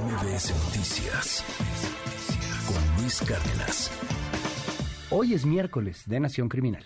MBS 0.00 0.52
Noticias 0.64 1.44
con 2.66 3.00
Luis 3.00 3.20
Cárdenas. 3.20 3.92
Hoy 5.10 5.34
es 5.34 5.46
miércoles 5.46 6.02
de 6.06 6.18
Nación 6.18 6.48
Criminal. 6.48 6.82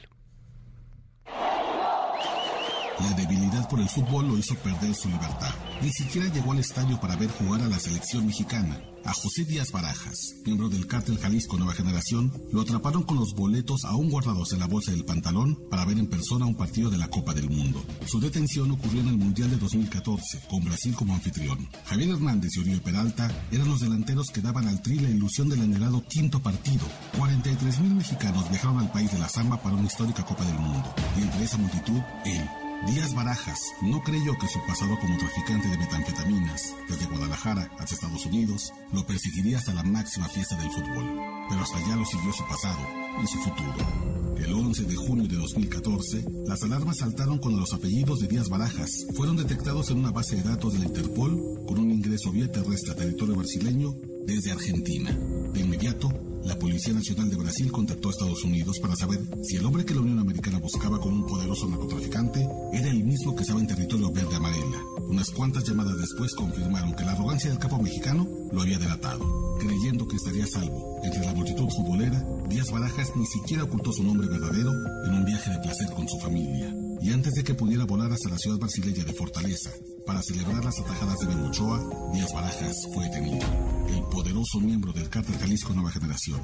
La 3.00 3.12
debilidad 3.12 3.68
por 3.68 3.80
el 3.80 3.88
fútbol 3.88 4.28
lo 4.28 4.38
hizo 4.38 4.56
perder 4.56 4.94
su 4.94 5.08
libertad. 5.08 5.54
Ni 5.80 5.90
siquiera 5.90 6.28
llegó 6.32 6.52
al 6.52 6.58
estadio 6.58 7.00
para 7.00 7.14
ver 7.14 7.30
jugar 7.30 7.62
a 7.62 7.68
la 7.68 7.78
selección 7.78 8.26
mexicana. 8.26 8.80
A 9.04 9.12
José 9.12 9.44
Díaz 9.44 9.70
Barajas, 9.72 10.34
miembro 10.44 10.68
del 10.68 10.86
cártel 10.86 11.16
Jalisco 11.18 11.56
Nueva 11.56 11.72
Generación, 11.72 12.32
lo 12.52 12.60
atraparon 12.60 13.04
con 13.04 13.18
los 13.18 13.34
boletos 13.34 13.84
aún 13.84 14.10
guardados 14.10 14.52
en 14.52 14.58
la 14.58 14.66
bolsa 14.66 14.90
del 14.90 15.04
pantalón 15.04 15.56
para 15.70 15.84
ver 15.84 15.98
en 15.98 16.08
persona 16.08 16.44
un 16.44 16.56
partido 16.56 16.90
de 16.90 16.98
la 16.98 17.08
Copa 17.08 17.32
del 17.32 17.48
Mundo. 17.48 17.82
Su 18.04 18.20
detención 18.20 18.70
ocurrió 18.72 19.00
en 19.00 19.08
el 19.08 19.16
Mundial 19.16 19.50
de 19.50 19.56
2014, 19.56 20.42
con 20.50 20.64
Brasil 20.64 20.94
como 20.94 21.14
anfitrión. 21.14 21.68
Javier 21.86 22.10
Hernández 22.10 22.50
y 22.56 22.60
Oriol 22.60 22.82
Peralta 22.82 23.30
eran 23.50 23.68
los 23.68 23.80
delanteros 23.80 24.28
que 24.30 24.42
daban 24.42 24.66
al 24.66 24.82
Tri 24.82 24.98
la 24.98 25.08
ilusión 25.08 25.48
del 25.48 25.62
anhelado 25.62 26.04
quinto 26.06 26.40
partido. 26.42 26.84
43 27.16 27.80
mil 27.80 27.94
mexicanos 27.94 28.50
viajaron 28.50 28.78
al 28.78 28.90
país 28.90 29.10
de 29.12 29.20
la 29.20 29.28
Zamba 29.28 29.62
para 29.62 29.76
una 29.76 29.86
histórica 29.86 30.24
Copa 30.24 30.44
del 30.44 30.58
Mundo. 30.58 30.92
Y 31.16 31.22
entre 31.22 31.44
esa 31.44 31.56
multitud, 31.56 32.00
él, 32.26 32.46
Díaz 32.86 33.12
Barajas 33.14 33.74
no 33.82 34.00
creyó 34.02 34.38
que 34.38 34.46
su 34.46 34.60
pasado 34.66 34.98
como 35.00 35.18
traficante 35.18 35.68
de 35.68 35.78
metanfetaminas 35.78 36.74
desde 36.88 37.06
Guadalajara 37.06 37.70
hasta 37.78 37.94
Estados 37.94 38.24
Unidos 38.26 38.72
lo 38.92 39.04
perseguiría 39.04 39.58
hasta 39.58 39.74
la 39.74 39.82
máxima 39.82 40.28
fiesta 40.28 40.56
del 40.56 40.70
fútbol, 40.70 41.20
pero 41.48 41.60
hasta 41.60 41.78
allá 41.78 41.96
lo 41.96 42.04
siguió 42.04 42.32
su 42.32 42.46
pasado 42.46 42.78
y 43.22 43.26
su 43.26 43.38
futuro. 43.38 44.36
El 44.38 44.52
11 44.52 44.84
de 44.84 44.94
junio 44.94 45.26
de 45.26 45.36
2014, 45.36 46.24
las 46.46 46.62
alarmas 46.62 46.98
saltaron 46.98 47.38
cuando 47.38 47.60
los 47.60 47.74
apellidos 47.74 48.20
de 48.20 48.28
Díaz 48.28 48.48
Barajas 48.48 49.06
fueron 49.16 49.36
detectados 49.36 49.90
en 49.90 49.98
una 49.98 50.12
base 50.12 50.36
de 50.36 50.42
datos 50.42 50.72
de 50.72 50.78
la 50.78 50.84
Interpol 50.86 51.64
con 51.66 51.80
un 51.80 51.90
ingreso 51.90 52.30
vía 52.30 52.50
terrestre 52.50 52.92
a 52.92 52.96
territorio 52.96 53.34
brasileño 53.34 53.96
desde 54.24 54.52
Argentina. 54.52 55.10
De 55.52 55.60
inmediato, 55.60 56.08
la 56.48 56.58
Policía 56.58 56.94
Nacional 56.94 57.28
de 57.28 57.36
Brasil 57.36 57.70
contactó 57.70 58.08
a 58.08 58.10
Estados 58.10 58.42
Unidos 58.42 58.78
para 58.80 58.96
saber 58.96 59.20
si 59.44 59.56
el 59.56 59.66
hombre 59.66 59.84
que 59.84 59.94
la 59.94 60.00
Unión 60.00 60.18
Americana 60.18 60.58
buscaba 60.58 60.98
con 60.98 61.12
un 61.12 61.26
poderoso 61.26 61.68
narcotraficante 61.68 62.48
era 62.72 62.88
el 62.88 63.04
mismo 63.04 63.36
que 63.36 63.42
estaba 63.42 63.60
en 63.60 63.66
territorio 63.66 64.10
verde 64.10 64.34
amarela. 64.34 64.82
Unas 65.08 65.30
cuantas 65.30 65.64
llamadas 65.64 65.98
después 65.98 66.34
confirmaron 66.34 66.94
que 66.94 67.04
la 67.04 67.12
arrogancia 67.12 67.50
del 67.50 67.58
capo 67.58 67.78
mexicano 67.82 68.26
lo 68.50 68.62
había 68.62 68.78
delatado. 68.78 69.58
Creyendo 69.60 70.08
que 70.08 70.16
estaría 70.16 70.46
salvo 70.46 71.00
entre 71.04 71.20
la 71.20 71.34
multitud 71.34 71.68
futbolera, 71.68 72.26
Díaz 72.48 72.70
Barajas 72.70 73.14
ni 73.14 73.26
siquiera 73.26 73.64
ocultó 73.64 73.92
su 73.92 74.02
nombre 74.02 74.26
verdadero 74.26 74.72
en 75.04 75.14
un 75.14 75.26
viaje 75.26 75.50
de 75.50 75.58
placer 75.58 75.90
con 75.94 76.08
su 76.08 76.18
familia. 76.18 76.74
Y 77.02 77.10
antes 77.10 77.34
de 77.34 77.44
que 77.44 77.54
pudiera 77.54 77.84
volar 77.84 78.10
hasta 78.10 78.30
la 78.30 78.38
ciudad 78.38 78.56
brasileña 78.56 79.04
de 79.04 79.12
Fortaleza 79.12 79.70
para 80.08 80.22
celebrar 80.22 80.64
las 80.64 80.80
atajadas 80.80 81.18
de 81.18 81.26
Bengochoa, 81.26 82.10
Díaz 82.14 82.32
Barajas 82.32 82.74
fue 82.94 83.04
detenido. 83.04 83.46
El 83.88 84.02
poderoso 84.04 84.58
miembro 84.58 84.90
del 84.90 85.10
cártel 85.10 85.36
Jalisco 85.36 85.74
Nueva 85.74 85.90
Generación, 85.90 86.40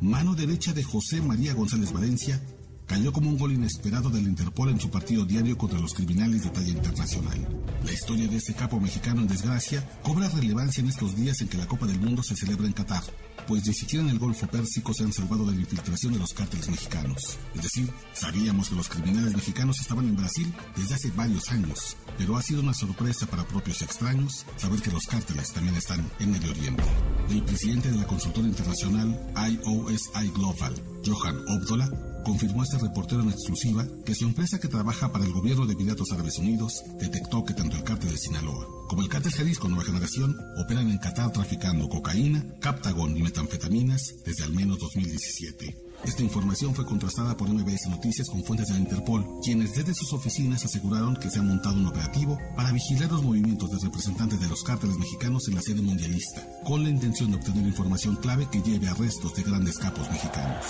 mano 0.00 0.36
derecha 0.36 0.72
de 0.72 0.84
José 0.84 1.20
María 1.20 1.52
González 1.52 1.92
Valencia, 1.92 2.40
cayó 2.86 3.12
como 3.12 3.28
un 3.28 3.36
gol 3.36 3.52
inesperado 3.52 4.08
del 4.08 4.22
Interpol 4.28 4.68
en 4.68 4.78
su 4.78 4.88
partido 4.88 5.24
diario 5.24 5.58
contra 5.58 5.80
los 5.80 5.94
criminales 5.94 6.44
de 6.44 6.50
talla 6.50 6.68
internacional. 6.68 7.64
La 7.84 7.92
historia 7.92 8.28
de 8.28 8.36
este 8.36 8.54
capo 8.54 8.78
mexicano 8.78 9.20
en 9.22 9.26
desgracia 9.26 9.84
cobra 10.04 10.28
relevancia 10.28 10.80
en 10.80 10.88
estos 10.88 11.16
días 11.16 11.40
en 11.40 11.48
que 11.48 11.58
la 11.58 11.66
Copa 11.66 11.86
del 11.86 11.98
Mundo 11.98 12.22
se 12.22 12.36
celebra 12.36 12.68
en 12.68 12.72
Qatar, 12.72 13.02
pues 13.48 13.66
ni 13.66 13.72
siquiera 13.72 14.04
en 14.04 14.10
el 14.10 14.18
Golfo 14.18 14.46
Pérsico 14.46 14.92
se 14.92 15.04
han 15.04 15.12
salvado 15.12 15.46
de 15.46 15.52
la 15.52 15.60
infiltración 15.62 16.12
de 16.12 16.18
los 16.18 16.34
cárteles 16.34 16.68
mexicanos. 16.68 17.38
Es 17.54 17.62
decir, 17.62 17.90
sabíamos 18.12 18.68
que 18.68 18.76
los 18.76 18.88
criminales 18.90 19.34
mexicanos 19.34 19.80
estaban 19.80 20.06
en 20.06 20.16
Brasil 20.16 20.52
desde 20.76 20.94
hace 20.94 21.10
varios 21.12 21.50
años, 21.50 21.96
pero 22.18 22.36
ha 22.36 22.42
sido 22.42 22.60
una 22.60 22.74
sorpresa 22.74 23.26
para 23.26 23.48
propios 23.48 23.80
extraños 23.80 24.44
saber 24.56 24.82
que 24.82 24.92
los 24.92 25.06
cárteles 25.06 25.50
también 25.54 25.76
están 25.76 26.06
en 26.20 26.30
Medio 26.30 26.50
Oriente. 26.50 26.84
El 27.30 27.42
presidente 27.42 27.90
de 27.90 27.96
la 27.96 28.06
consultora 28.06 28.46
internacional 28.46 29.18
IOSI 29.34 30.28
Global, 30.34 30.74
Johan 31.06 31.38
Obdola, 31.48 31.90
confirmó 32.28 32.62
este 32.62 32.76
reportero 32.76 33.22
en 33.22 33.30
exclusiva 33.30 33.86
que 34.04 34.14
su 34.14 34.26
empresa 34.26 34.60
que 34.60 34.68
trabaja 34.68 35.10
para 35.10 35.24
el 35.24 35.32
gobierno 35.32 35.64
de 35.64 35.72
Emiratos 35.72 36.12
Árabes 36.12 36.38
Unidos 36.38 36.82
detectó 37.00 37.42
que 37.42 37.54
tanto 37.54 37.74
el 37.74 37.84
cártel 37.84 38.10
de 38.10 38.18
Sinaloa 38.18 38.66
como 38.86 39.02
el 39.02 39.08
cártel 39.08 39.32
Jalisco 39.32 39.68
Nueva 39.68 39.84
Generación 39.84 40.36
operan 40.58 40.90
en 40.90 40.98
Qatar 40.98 41.30
traficando 41.30 41.88
cocaína, 41.88 42.44
captagón 42.60 43.16
y 43.16 43.22
metanfetaminas 43.22 44.14
desde 44.24 44.44
al 44.44 44.52
menos 44.52 44.78
2017. 44.78 45.76
Esta 46.04 46.22
información 46.22 46.74
fue 46.74 46.86
contrastada 46.86 47.36
por 47.36 47.48
MBS 47.48 47.88
Noticias 47.88 48.28
con 48.28 48.44
fuentes 48.44 48.68
de 48.68 48.74
la 48.74 48.80
Interpol, 48.80 49.26
quienes 49.42 49.74
desde 49.74 49.94
sus 49.94 50.12
oficinas 50.12 50.64
aseguraron 50.64 51.16
que 51.16 51.30
se 51.30 51.38
ha 51.38 51.42
montado 51.42 51.76
un 51.76 51.86
operativo 51.86 52.38
para 52.56 52.72
vigilar 52.72 53.10
los 53.10 53.22
movimientos 53.22 53.70
de 53.70 53.78
representantes 53.78 54.40
de 54.40 54.48
los 54.48 54.62
cárteles 54.62 54.96
mexicanos 54.96 55.48
en 55.48 55.56
la 55.56 55.62
sede 55.62 55.82
mundialista, 55.82 56.46
con 56.64 56.82
la 56.82 56.90
intención 56.90 57.30
de 57.30 57.36
obtener 57.36 57.66
información 57.66 58.16
clave 58.16 58.48
que 58.50 58.62
lleve 58.62 58.88
a 58.88 58.92
arrestos 58.92 59.34
de 59.34 59.42
grandes 59.42 59.76
capos 59.78 60.10
mexicanos. 60.10 60.64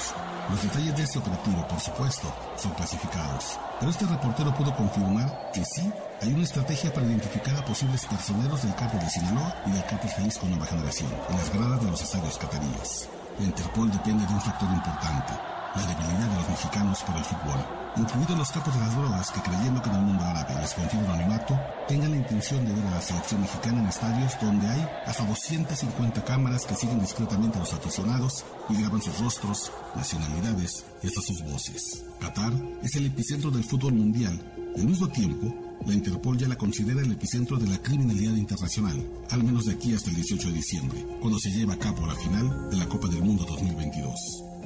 Los 0.50 0.62
detalles 0.62 0.96
de 0.96 1.02
este 1.02 1.18
operativo, 1.18 1.68
por 1.68 1.78
supuesto, 1.78 2.34
son 2.56 2.72
clasificados, 2.72 3.58
pero 3.78 3.90
este 3.90 4.06
reportero 4.06 4.54
pudo 4.54 4.74
confirmar 4.74 5.50
que 5.52 5.62
sí 5.62 5.92
hay 6.22 6.32
una 6.32 6.44
estrategia 6.44 6.90
para 6.90 7.06
identificar 7.06 7.54
a 7.54 7.64
posibles 7.66 8.06
personeros 8.06 8.62
del 8.62 8.74
cártel 8.74 9.00
de 9.00 9.10
Sinaloa 9.10 9.54
y 9.66 9.72
del 9.72 9.84
cártel 9.84 10.10
Jalisco 10.10 10.46
Nueva 10.46 10.64
Generación 10.64 11.10
en 11.28 11.36
las 11.36 11.52
gradas 11.52 11.84
de 11.84 11.90
los 11.90 12.00
estadios 12.00 12.38
cataríes. 12.38 13.08
La 13.38 13.44
Interpol 13.44 13.90
depende 13.90 14.26
de 14.26 14.32
un 14.32 14.40
factor 14.40 14.70
importante, 14.70 15.34
la 15.78 15.86
debilidad 15.86 16.28
de 16.28 16.34
los 16.36 16.48
mexicanos 16.48 17.02
por 17.02 17.16
el 17.16 17.24
fútbol, 17.24 17.60
incluidos 17.96 18.38
los 18.38 18.50
capos 18.50 18.74
de 18.74 18.80
las 18.80 18.96
drogas 18.96 19.30
que 19.30 19.40
creyendo 19.40 19.80
que 19.82 19.90
en 19.90 19.96
el 19.96 20.02
mundo 20.02 20.24
árabe 20.24 20.54
les 20.60 20.74
confiere 20.74 21.06
un 21.06 21.12
anonimato, 21.12 21.58
tengan 21.86 22.10
la 22.10 22.16
intención 22.16 22.64
de 22.64 22.72
ver 22.74 22.86
a 22.86 22.90
la 22.90 23.00
selección 23.00 23.40
mexicana 23.40 23.80
en 23.80 23.86
estadios 23.86 24.32
donde 24.40 24.68
hay 24.68 24.88
hasta 25.06 25.24
250 25.24 26.24
cámaras 26.24 26.66
que 26.66 26.74
siguen 26.74 27.00
discretamente 27.00 27.58
a 27.58 27.60
los 27.60 27.72
aficionados 27.72 28.44
y 28.68 28.80
graban 28.80 29.02
sus 29.02 29.18
rostros, 29.20 29.72
nacionalidades 29.94 30.84
y 31.02 31.08
hasta 31.08 31.20
sus 31.20 31.42
voces. 31.44 32.04
Qatar 32.20 32.52
es 32.82 32.94
el 32.96 33.06
epicentro 33.06 33.50
del 33.50 33.64
fútbol 33.64 33.94
mundial 33.94 34.40
y 34.76 34.80
al 34.80 34.86
mismo 34.86 35.08
tiempo 35.08 35.67
la 35.86 35.94
Interpol 35.94 36.36
ya 36.36 36.48
la 36.48 36.56
considera 36.56 37.00
el 37.00 37.12
epicentro 37.12 37.56
de 37.56 37.66
la 37.66 37.78
criminalidad 37.78 38.34
internacional, 38.34 39.02
al 39.30 39.44
menos 39.44 39.64
de 39.66 39.72
aquí 39.72 39.94
hasta 39.94 40.10
el 40.10 40.16
18 40.16 40.48
de 40.48 40.54
diciembre, 40.54 41.06
cuando 41.20 41.38
se 41.38 41.50
lleva 41.50 41.74
a 41.74 41.78
cabo 41.78 42.06
la 42.06 42.14
final 42.14 42.70
de 42.70 42.76
la 42.76 42.88
Copa 42.88 43.08
del 43.08 43.22
Mundo 43.22 43.44
2022. 43.46 44.14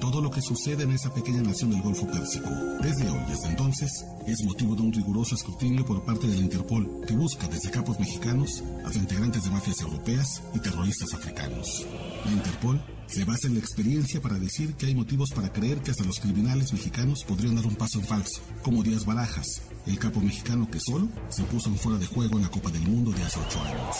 Todo 0.00 0.20
lo 0.20 0.32
que 0.32 0.42
sucede 0.42 0.82
en 0.82 0.90
esa 0.90 1.14
pequeña 1.14 1.42
nación 1.42 1.70
del 1.70 1.80
Golfo 1.80 2.08
Pérsico, 2.08 2.50
desde 2.82 3.08
hoy 3.08 3.20
hasta 3.32 3.50
entonces, 3.50 4.04
es 4.26 4.42
motivo 4.44 4.74
de 4.74 4.82
un 4.82 4.92
riguroso 4.92 5.36
escrutinio 5.36 5.84
por 5.84 6.04
parte 6.04 6.26
de 6.26 6.34
la 6.34 6.42
Interpol, 6.42 7.04
que 7.06 7.14
busca 7.14 7.46
desde 7.46 7.70
capos 7.70 8.00
mexicanos 8.00 8.64
hasta 8.84 8.98
integrantes 8.98 9.44
de 9.44 9.50
mafias 9.50 9.80
europeas 9.80 10.42
y 10.54 10.58
terroristas 10.58 11.14
africanos. 11.14 11.86
La 12.24 12.32
Interpol 12.32 12.82
se 13.06 13.24
basa 13.24 13.46
en 13.46 13.54
la 13.54 13.60
experiencia 13.60 14.20
para 14.20 14.38
decir 14.38 14.74
que 14.74 14.86
hay 14.86 14.94
motivos 14.94 15.30
para 15.30 15.52
creer 15.52 15.78
que 15.82 15.92
hasta 15.92 16.04
los 16.04 16.18
criminales 16.18 16.72
mexicanos 16.72 17.24
podrían 17.24 17.54
dar 17.54 17.66
un 17.66 17.76
paso 17.76 18.00
en 18.00 18.06
falso, 18.06 18.40
como 18.62 18.82
Díaz 18.82 19.04
Barajas, 19.04 19.62
el 19.86 19.98
capo 19.98 20.20
mexicano 20.20 20.68
que 20.70 20.78
solo 20.80 21.08
se 21.28 21.42
puso 21.44 21.68
en 21.68 21.76
fuera 21.76 21.98
de 21.98 22.06
juego 22.06 22.36
en 22.36 22.42
la 22.42 22.50
Copa 22.50 22.70
del 22.70 22.82
Mundo 22.82 23.10
de 23.10 23.22
hace 23.22 23.40
ocho 23.40 23.60
años. 23.62 23.96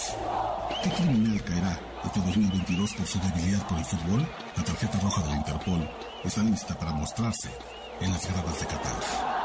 ¿Qué 0.83 0.91
criminal 0.91 1.43
caerá 1.45 1.81
este 2.05 2.21
2022 2.21 2.95
por 2.95 3.07
su 3.07 3.19
debilidad 3.21 3.67
por 3.69 3.79
el 3.79 3.85
fútbol? 3.85 4.29
La 4.57 4.65
tarjeta 4.65 4.99
roja 5.01 5.23
de 5.23 5.29
la 5.31 5.37
Interpol 5.37 5.89
está 6.25 6.43
lista 6.43 6.79
para 6.79 6.93
mostrarse 6.93 7.51
en 8.01 8.13
las 8.13 8.27
gradas 8.27 8.61
de 8.61 8.67
Qatar. 8.67 9.42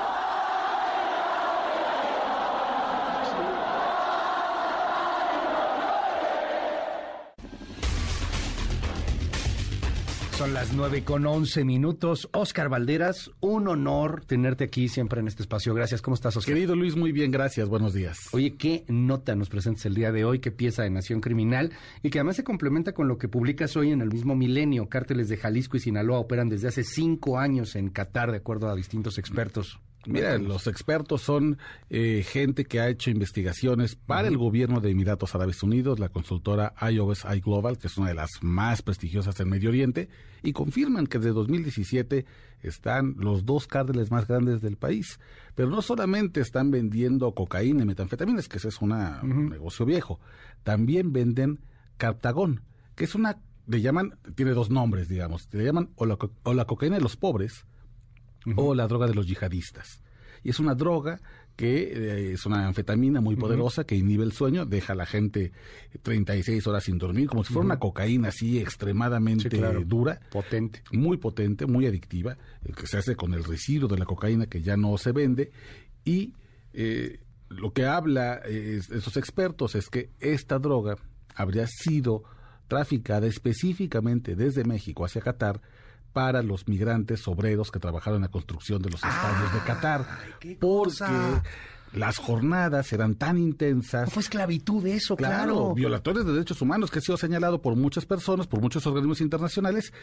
Son 10.48 10.54
las 10.54 10.72
nueve 10.72 11.04
con 11.04 11.26
once 11.26 11.66
minutos. 11.66 12.30
Oscar 12.32 12.70
Valderas, 12.70 13.32
un 13.42 13.68
honor 13.68 14.24
tenerte 14.26 14.64
aquí 14.64 14.88
siempre 14.88 15.20
en 15.20 15.28
este 15.28 15.42
espacio. 15.42 15.74
Gracias. 15.74 16.02
¿Cómo 16.02 16.16
estás, 16.16 16.38
Oscar? 16.38 16.54
Querido 16.54 16.74
Luis, 16.74 16.96
muy 16.96 17.12
bien, 17.12 17.32
gracias. 17.32 17.68
Buenos 17.68 17.94
días. 17.94 18.30
Oye, 18.32 18.56
¿qué 18.56 18.86
nota 18.88 19.36
nos 19.36 19.50
presentas 19.50 19.86
el 19.88 19.96
día 19.96 20.14
de 20.14 20.24
hoy? 20.24 20.40
¿Qué 20.40 20.52
pieza 20.52 20.84
de 20.84 20.90
Nación 20.90 21.20
Criminal? 21.20 21.74
Y 22.02 22.12
que 22.12 22.20
además 22.20 22.38
se 22.38 22.46
complementa 22.46 22.94
con 22.94 23.10
lo 23.10 23.18
que 23.18 23.28
publicas 23.28 23.76
hoy 23.76 23.92
en 23.92 24.00
el 24.00 24.10
mismo 24.10 24.38
milenio. 24.38 24.88
Cárteles 24.88 25.28
de 25.28 25.36
Jalisco 25.36 25.76
y 25.76 25.82
Sinaloa 25.82 26.20
operan 26.20 26.48
desde 26.48 26.70
hace 26.70 26.86
cinco 26.86 27.40
años 27.40 27.76
en 27.76 27.90
Qatar, 27.90 28.32
de 28.32 28.38
acuerdo 28.38 28.70
a 28.70 28.76
distintos 28.76 29.18
expertos. 29.18 29.82
Mira, 30.08 30.38
los 30.38 30.68
expertos 30.68 31.22
son 31.22 31.58
eh, 31.90 32.26
gente 32.26 32.64
que 32.64 32.80
ha 32.80 32.88
hecho 32.88 33.10
investigaciones 33.10 33.96
para 33.96 34.30
el 34.30 34.38
gobierno 34.38 34.80
de 34.80 34.92
Emiratos 34.92 35.36
Árabes 35.36 35.62
Unidos, 35.64 36.00
la 36.00 36.10
consultora 36.10 36.74
IOSI 36.82 37.42
Global, 37.42 37.78
que 37.78 37.88
es 37.88 37.98
una 37.98 38.08
de 38.08 38.14
las 38.14 38.32
más 38.42 38.82
prestigiosas 38.82 39.38
en 39.42 39.50
Medio 39.50 39.70
Oriente, 39.70 40.08
y 40.44 40.54
confirman 40.54 41.08
que 41.08 41.18
desde 41.18 41.32
2017 41.32 42.26
están 42.62 43.16
los 43.18 43.46
dos 43.46 43.68
cárteles 43.68 44.10
más 44.10 44.28
grandes 44.28 44.62
del 44.62 44.78
país. 44.78 45.20
Pero 45.56 45.70
no 45.70 45.82
solamente 45.82 46.40
están 46.40 46.72
vendiendo 46.72 47.34
cocaína 47.34 47.84
y 47.84 47.86
metanfetaminas, 47.86 48.48
que 48.48 48.58
ese 48.58 48.70
es 48.70 48.82
una, 48.82 49.20
un 49.24 49.50
negocio 49.50 49.86
viejo, 49.86 50.20
también 50.64 51.12
venden 51.12 51.60
cartagón, 51.98 52.62
que 52.96 53.04
es 53.04 53.16
una, 53.16 53.42
le 53.66 53.82
llaman, 53.82 54.18
tiene 54.36 54.52
dos 54.52 54.70
nombres, 54.70 55.10
digamos, 55.10 55.50
le 55.52 55.66
llaman 55.66 55.90
o 55.96 56.06
la, 56.06 56.18
o 56.44 56.54
la 56.54 56.66
cocaína 56.66 56.96
de 56.96 57.02
los 57.02 57.18
pobres, 57.18 57.66
o 58.56 58.76
la 58.76 58.88
droga 58.88 59.08
de 59.08 59.14
los 59.14 59.28
yihadistas. 59.28 60.02
Y 60.44 60.50
es 60.50 60.60
una 60.60 60.76
droga 60.76 61.20
que 61.56 61.92
eh, 61.92 62.34
es 62.34 62.46
una 62.46 62.68
anfetamina 62.68 63.20
muy 63.20 63.36
poderosa 63.36 63.84
que 63.84 63.96
inhibe 63.96 64.24
el 64.24 64.32
sueño, 64.32 64.66
deja 64.66 64.94
a 64.94 64.96
la 64.96 65.08
gente 65.08 65.52
36 66.04 66.66
horas 66.68 66.84
sin 66.84 67.00
dormir, 67.00 67.28
como 67.28 67.44
si 67.44 67.52
fuera 67.52 67.66
una 67.66 67.80
cocaína 67.80 68.30
así 68.30 68.60
extremadamente 68.60 69.50
dura. 69.86 70.20
Potente. 70.30 70.84
Muy 70.92 71.18
potente, 71.18 71.66
muy 71.66 71.88
adictiva, 71.88 72.38
eh, 72.64 72.74
que 72.74 72.86
se 72.86 72.98
hace 72.98 73.16
con 73.16 73.34
el 73.34 73.44
residuo 73.44 73.90
de 73.90 73.98
la 73.98 74.06
cocaína 74.06 74.46
que 74.46 74.62
ya 74.62 74.78
no 74.78 74.96
se 74.98 75.12
vende. 75.12 75.52
Y 76.06 76.34
eh, 76.74 77.20
lo 77.50 77.74
que 77.74 77.86
habla 77.86 78.36
esos 78.46 79.18
expertos 79.18 79.74
es 79.74 79.90
que 79.90 80.12
esta 80.20 80.60
droga 80.60 80.98
habría 81.36 81.66
sido 81.66 82.24
traficada 82.68 83.26
específicamente 83.26 84.36
desde 84.36 84.64
México 84.64 85.06
hacia 85.06 85.22
Qatar 85.22 85.62
para 86.18 86.42
los 86.42 86.68
migrantes 86.68 87.28
obreros 87.28 87.70
que 87.70 87.78
trabajaron 87.78 88.16
en 88.16 88.22
la 88.24 88.28
construcción 88.30 88.82
de 88.82 88.90
los 88.90 89.04
estadios 89.04 89.54
de 89.54 89.60
Qatar. 89.60 90.04
porque 90.60 91.06
las 91.94 92.18
jornadas 92.18 92.92
eran 92.92 93.14
tan 93.14 93.38
intensas. 93.38 94.12
fue 94.12 94.24
esclavitud 94.24 94.84
eso, 94.88 95.16
claro. 95.16 95.36
claro. 95.36 95.74
Violadores 95.76 96.26
de 96.26 96.34
derechos 96.34 96.60
humanos 96.60 96.90
que 96.90 96.98
ha 96.98 97.02
sido 97.04 97.18
señalado 97.18 97.62
por 97.62 97.76
muchas 97.76 98.08
personas, 98.08 98.48
por 98.48 98.62
muchos 98.62 98.88
organismos 98.88 99.22
internacionales. 99.22 99.94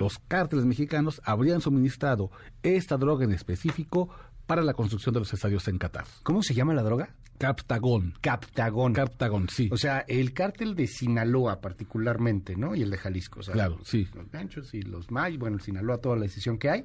Los 0.00 0.18
cárteles 0.26 0.64
mexicanos 0.64 1.22
habrían 1.24 1.60
suministrado 1.60 2.32
esta 2.64 2.96
droga 2.96 3.24
en 3.24 3.30
específico 3.32 4.08
para 4.50 4.64
la 4.64 4.74
construcción 4.74 5.12
de 5.14 5.20
los 5.20 5.32
estadios 5.32 5.68
en 5.68 5.78
Qatar. 5.78 6.06
¿Cómo 6.24 6.42
se 6.42 6.54
llama 6.54 6.74
la 6.74 6.82
droga? 6.82 7.14
Captagón. 7.38 8.14
Captagón. 8.20 8.94
Captagón, 8.94 9.48
sí. 9.48 9.68
O 9.70 9.76
sea, 9.76 10.04
el 10.08 10.32
cártel 10.32 10.74
de 10.74 10.88
Sinaloa 10.88 11.60
particularmente, 11.60 12.56
¿no? 12.56 12.74
Y 12.74 12.82
el 12.82 12.90
de 12.90 12.98
Jalisco. 12.98 13.42
claro, 13.42 13.78
sí. 13.84 14.08
Los 14.12 14.28
ganchos 14.28 14.74
y 14.74 14.82
los 14.82 15.12
may, 15.12 15.36
bueno, 15.36 15.58
el 15.58 15.62
Sinaloa, 15.62 15.98
toda 15.98 16.16
la 16.16 16.22
decisión 16.22 16.58
que 16.58 16.68
hay, 16.68 16.84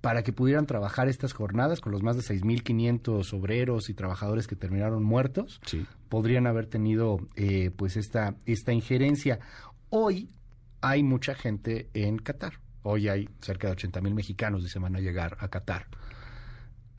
para 0.00 0.22
que 0.22 0.32
pudieran 0.32 0.66
trabajar 0.66 1.08
estas 1.08 1.32
jornadas 1.32 1.80
con 1.80 1.90
los 1.90 2.04
más 2.04 2.14
de 2.14 2.22
6.500 2.22 3.32
obreros 3.32 3.90
y 3.90 3.94
trabajadores 3.94 4.46
que 4.46 4.54
terminaron 4.54 5.02
muertos, 5.02 5.60
sí. 5.66 5.84
podrían 6.08 6.46
haber 6.46 6.66
tenido 6.66 7.18
eh, 7.34 7.72
pues 7.74 7.96
esta, 7.96 8.36
esta 8.46 8.72
injerencia. 8.72 9.40
Hoy 9.90 10.30
hay 10.80 11.02
mucha 11.02 11.34
gente 11.34 11.88
en 11.92 12.18
Qatar. 12.18 12.60
Hoy 12.84 13.08
hay 13.08 13.28
cerca 13.40 13.66
de 13.66 13.72
80 13.72 14.00
mil 14.00 14.14
mexicanos 14.14 14.62
se 14.70 14.78
van 14.78 14.94
a 14.94 15.00
llegar 15.00 15.36
a 15.40 15.48
Qatar 15.48 15.88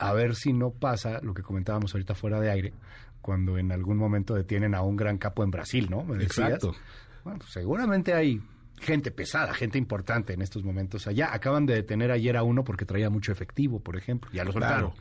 a 0.00 0.12
ver 0.14 0.34
si 0.34 0.52
no 0.54 0.70
pasa 0.70 1.20
lo 1.22 1.34
que 1.34 1.42
comentábamos 1.42 1.94
ahorita 1.94 2.14
fuera 2.14 2.40
de 2.40 2.50
aire, 2.50 2.72
cuando 3.20 3.58
en 3.58 3.70
algún 3.70 3.98
momento 3.98 4.34
detienen 4.34 4.74
a 4.74 4.80
un 4.80 4.96
gran 4.96 5.18
capo 5.18 5.44
en 5.44 5.50
Brasil, 5.50 5.88
¿no? 5.90 6.06
Exacto. 6.16 6.74
Bueno, 7.22 7.40
seguramente 7.46 8.14
hay 8.14 8.40
gente 8.80 9.10
pesada, 9.10 9.52
gente 9.52 9.76
importante 9.76 10.32
en 10.32 10.40
estos 10.40 10.64
momentos 10.64 11.06
allá. 11.06 11.34
Acaban 11.34 11.66
de 11.66 11.74
detener 11.74 12.10
ayer 12.10 12.38
a 12.38 12.42
uno 12.42 12.64
porque 12.64 12.86
traía 12.86 13.10
mucho 13.10 13.30
efectivo, 13.30 13.80
por 13.80 13.96
ejemplo. 13.96 14.30
Ya 14.32 14.42
lo 14.42 14.52
soltaron. 14.52 14.92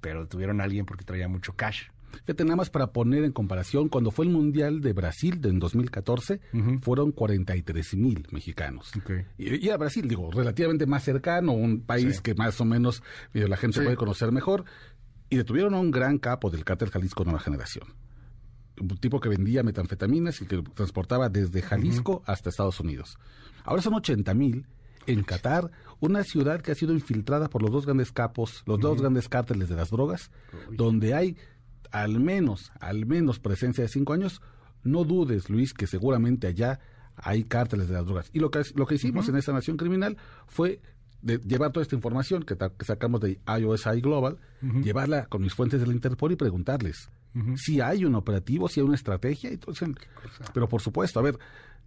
Pero 0.00 0.28
tuvieron 0.28 0.60
a 0.60 0.64
alguien 0.64 0.86
porque 0.86 1.04
traía 1.04 1.26
mucho 1.26 1.54
cash. 1.54 1.88
Fíjate, 2.24 2.44
nada 2.44 2.56
más 2.56 2.70
para 2.70 2.92
poner 2.92 3.24
en 3.24 3.32
comparación, 3.32 3.88
cuando 3.88 4.10
fue 4.10 4.24
el 4.24 4.30
Mundial 4.30 4.80
de 4.80 4.92
Brasil 4.92 5.40
en 5.44 5.58
2014, 5.58 6.40
fueron 6.82 7.12
43 7.12 7.94
mil 7.96 8.26
mexicanos. 8.30 8.92
Y, 9.38 9.68
a 9.68 9.76
Brasil, 9.76 10.06
digo, 10.08 10.30
relativamente 10.30 10.86
más 10.86 11.04
cercano, 11.04 11.52
un 11.52 11.82
país 11.82 12.20
que 12.20 12.34
más 12.34 12.60
o 12.60 12.64
menos 12.64 13.02
eh, 13.34 13.48
la 13.48 13.56
gente 13.56 13.82
puede 13.82 13.96
conocer 13.96 14.32
mejor, 14.32 14.64
y 15.28 15.36
detuvieron 15.36 15.74
a 15.74 15.78
un 15.78 15.90
gran 15.90 16.18
capo 16.18 16.50
del 16.50 16.64
cártel 16.64 16.90
Jalisco 16.90 17.24
Nueva 17.24 17.40
Generación. 17.40 17.94
Un 18.80 18.96
tipo 18.96 19.20
que 19.20 19.28
vendía 19.28 19.62
metanfetaminas 19.62 20.40
y 20.42 20.46
que 20.46 20.62
transportaba 20.62 21.28
desde 21.28 21.62
Jalisco 21.62 22.22
hasta 22.26 22.48
Estados 22.48 22.80
Unidos. 22.80 23.18
Ahora 23.64 23.82
son 23.82 23.94
80 23.94 24.34
mil 24.34 24.66
en 25.06 25.22
Qatar, 25.22 25.70
una 26.00 26.24
ciudad 26.24 26.60
que 26.60 26.72
ha 26.72 26.74
sido 26.74 26.92
infiltrada 26.92 27.48
por 27.48 27.62
los 27.62 27.70
dos 27.70 27.84
grandes 27.86 28.12
capos, 28.12 28.62
los 28.66 28.80
dos 28.80 29.00
grandes 29.00 29.28
cárteles 29.28 29.68
de 29.68 29.76
las 29.76 29.90
drogas, 29.90 30.30
donde 30.70 31.14
hay 31.14 31.36
al 31.90 32.20
menos, 32.20 32.72
al 32.80 33.06
menos 33.06 33.38
presencia 33.38 33.82
de 33.82 33.88
cinco 33.88 34.12
años, 34.12 34.40
no 34.82 35.04
dudes, 35.04 35.50
Luis, 35.50 35.74
que 35.74 35.86
seguramente 35.86 36.46
allá 36.46 36.80
hay 37.16 37.44
cárteles 37.44 37.88
de 37.88 37.94
las 37.94 38.06
drogas. 38.06 38.30
Y 38.32 38.40
lo 38.40 38.50
que, 38.50 38.62
lo 38.74 38.86
que 38.86 38.94
hicimos 38.94 39.28
en 39.28 39.36
esa 39.36 39.52
nación 39.52 39.76
criminal 39.76 40.16
fue 40.46 40.80
de 41.22 41.38
llevar 41.38 41.72
toda 41.72 41.82
esta 41.82 41.94
información 41.94 42.42
que, 42.42 42.56
sacamos 42.84 43.20
de 43.20 43.40
IOSI 43.46 44.00
Global, 44.00 44.38
llevarla 44.82 45.26
con 45.26 45.42
mis 45.42 45.54
fuentes 45.54 45.80
del 45.80 45.92
Interpol 45.92 46.32
y 46.32 46.36
preguntarles 46.36 47.10
si 47.56 47.80
hay 47.80 48.04
un 48.04 48.14
operativo, 48.14 48.68
si 48.68 48.80
hay 48.80 48.86
una 48.86 48.96
estrategia. 48.96 49.50
Entonces, 49.50 49.88
pero 50.52 50.68
por 50.68 50.80
supuesto, 50.80 51.20
a 51.20 51.22
ver, 51.22 51.38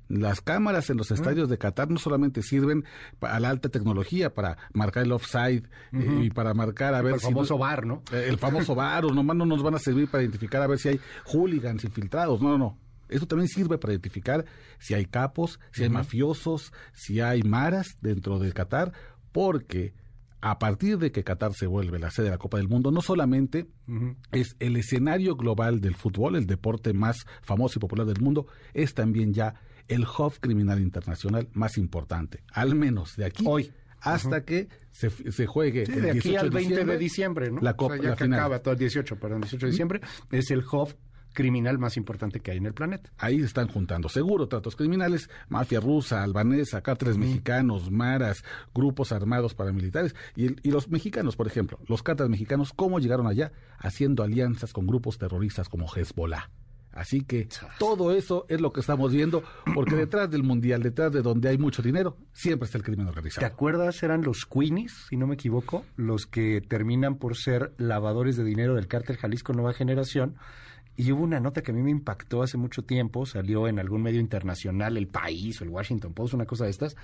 las 0.07 0.41
cámaras 0.41 0.89
en 0.89 0.97
los 0.97 1.11
estadios 1.11 1.49
de 1.49 1.57
Qatar 1.57 1.89
no 1.89 1.97
solamente 1.97 2.41
sirven 2.41 2.83
a 3.21 3.39
la 3.39 3.49
alta 3.49 3.69
tecnología 3.69 4.33
para 4.33 4.57
marcar 4.73 5.03
el 5.03 5.11
offside 5.11 5.63
eh, 5.91 6.19
y 6.23 6.29
para 6.29 6.53
marcar 6.53 6.93
a 6.93 7.01
ver 7.01 7.15
el 7.15 7.19
famoso 7.19 7.57
bar, 7.57 7.85
¿no? 7.85 8.03
Eh, 8.11 8.25
el 8.27 8.37
famoso 8.37 8.75
bar, 8.75 9.05
o 9.05 9.09
nomás 9.09 9.37
no 9.37 9.45
nos 9.45 9.63
van 9.63 9.75
a 9.75 9.79
servir 9.79 10.09
para 10.09 10.23
identificar 10.23 10.61
a 10.61 10.67
ver 10.67 10.79
si 10.79 10.89
hay 10.89 10.99
hooligans 11.25 11.83
infiltrados. 11.83 12.41
No, 12.41 12.49
no, 12.49 12.57
no. 12.57 12.77
Esto 13.09 13.27
también 13.27 13.47
sirve 13.47 13.77
para 13.77 13.93
identificar 13.93 14.45
si 14.79 14.93
hay 14.93 15.05
capos, 15.05 15.59
si 15.71 15.83
hay 15.83 15.89
mafiosos, 15.89 16.73
si 16.93 17.19
hay 17.19 17.43
maras 17.43 17.97
dentro 18.01 18.39
de 18.39 18.51
Qatar, 18.53 18.91
porque 19.31 19.93
a 20.41 20.59
partir 20.59 20.97
de 20.97 21.11
que 21.11 21.23
Qatar 21.23 21.53
se 21.53 21.67
vuelve 21.67 21.99
la 21.99 22.11
sede 22.11 22.25
de 22.25 22.31
la 22.31 22.37
Copa 22.37 22.57
del 22.57 22.67
Mundo, 22.67 22.91
no 22.91 23.01
solamente 23.01 23.67
es 24.31 24.57
el 24.59 24.75
escenario 24.75 25.35
global 25.35 25.79
del 25.79 25.95
fútbol, 25.95 26.35
el 26.35 26.47
deporte 26.47 26.91
más 26.93 27.25
famoso 27.41 27.79
y 27.79 27.81
popular 27.81 28.05
del 28.05 28.19
mundo, 28.19 28.47
es 28.73 28.93
también 28.93 29.33
ya 29.33 29.55
el 29.87 30.03
hub 30.03 30.39
criminal 30.39 30.79
internacional 30.81 31.47
más 31.53 31.77
importante, 31.77 32.43
al 32.51 32.75
menos 32.75 33.15
de 33.15 33.25
aquí. 33.25 33.43
Hoy. 33.47 33.71
Hasta 34.05 34.43
que 34.43 34.67
se, 34.91 35.09
se 35.09 35.45
juegue 35.45 35.83
el 35.83 36.01
de 36.01 36.11
aquí 36.11 36.35
al 36.35 36.49
20 36.49 36.83
de 36.83 36.97
diciembre, 36.97 37.49
¿no? 37.49 37.61
La 37.61 37.77
Copa, 37.77 37.95
ya 37.95 38.17
que 38.17 38.25
acaba 38.25 38.59
todo 38.59 38.73
el 38.73 38.79
18, 38.79 39.17
perdón, 39.17 39.39
18 39.39 39.65
de 39.65 39.71
diciembre, 39.71 40.01
es 40.29 40.51
el 40.51 40.59
hub 40.59 40.93
criminal 41.33 41.77
más 41.79 41.97
importante 41.97 42.39
que 42.39 42.51
hay 42.51 42.57
en 42.57 42.65
el 42.65 42.73
planeta. 42.73 43.11
Ahí 43.17 43.41
están 43.41 43.67
juntando 43.67 44.07
seguro 44.07 44.47
tratos 44.47 44.75
criminales, 44.75 45.29
mafia 45.49 45.79
rusa, 45.79 46.23
albanesa, 46.23 46.81
cárteles 46.81 47.17
mexicanos, 47.17 47.91
maras, 47.91 48.43
grupos 48.73 49.11
armados 49.11 49.53
paramilitares 49.53 50.15
y, 50.35 50.67
y, 50.67 50.71
los 50.71 50.89
mexicanos, 50.89 51.35
por 51.35 51.47
ejemplo, 51.47 51.79
los 51.87 52.03
cárteles 52.03 52.29
mexicanos, 52.29 52.71
cómo 52.73 52.99
llegaron 52.99 53.27
allá 53.27 53.51
haciendo 53.77 54.23
alianzas 54.23 54.71
con 54.73 54.87
grupos 54.87 55.17
terroristas 55.17 55.69
como 55.69 55.87
Hezbollah. 55.87 56.49
Así 56.93 57.21
que 57.21 57.47
todo 57.79 58.11
eso 58.11 58.45
es 58.49 58.61
lo 58.61 58.71
que 58.71 58.81
estamos 58.81 59.11
viendo, 59.11 59.43
porque 59.73 59.95
detrás 59.95 60.29
del 60.29 60.43
mundial, 60.43 60.83
detrás 60.83 61.11
de 61.11 61.21
donde 61.21 61.49
hay 61.49 61.57
mucho 61.57 61.81
dinero, 61.81 62.17
siempre 62.33 62.65
está 62.65 62.77
el 62.77 62.83
crimen 62.83 63.07
organizado. 63.07 63.47
¿Te 63.47 63.51
acuerdas? 63.51 64.01
Eran 64.03 64.21
los 64.21 64.45
Queenies, 64.45 65.07
si 65.09 65.17
no 65.17 65.25
me 65.25 65.33
equivoco, 65.33 65.85
los 65.95 66.27
que 66.27 66.61
terminan 66.61 67.15
por 67.15 67.35
ser 67.35 67.73
lavadores 67.77 68.37
de 68.37 68.43
dinero 68.43 68.75
del 68.75 68.87
cártel 68.87 69.17
Jalisco 69.17 69.53
Nueva 69.53 69.73
Generación. 69.73 70.35
Y 70.95 71.11
hubo 71.11 71.23
una 71.23 71.39
nota 71.39 71.63
que 71.63 71.71
a 71.71 71.73
mí 71.73 71.81
me 71.81 71.89
impactó 71.89 72.43
hace 72.43 72.57
mucho 72.57 72.83
tiempo, 72.83 73.25
salió 73.25 73.67
en 73.67 73.79
algún 73.79 74.03
medio 74.03 74.19
internacional, 74.19 74.95
El 74.95 75.07
País 75.07 75.59
o 75.59 75.63
el 75.63 75.71
Washington 75.71 76.13
Post, 76.13 76.35
una 76.35 76.45
cosa 76.45 76.65
de 76.65 76.69
estas, 76.69 76.95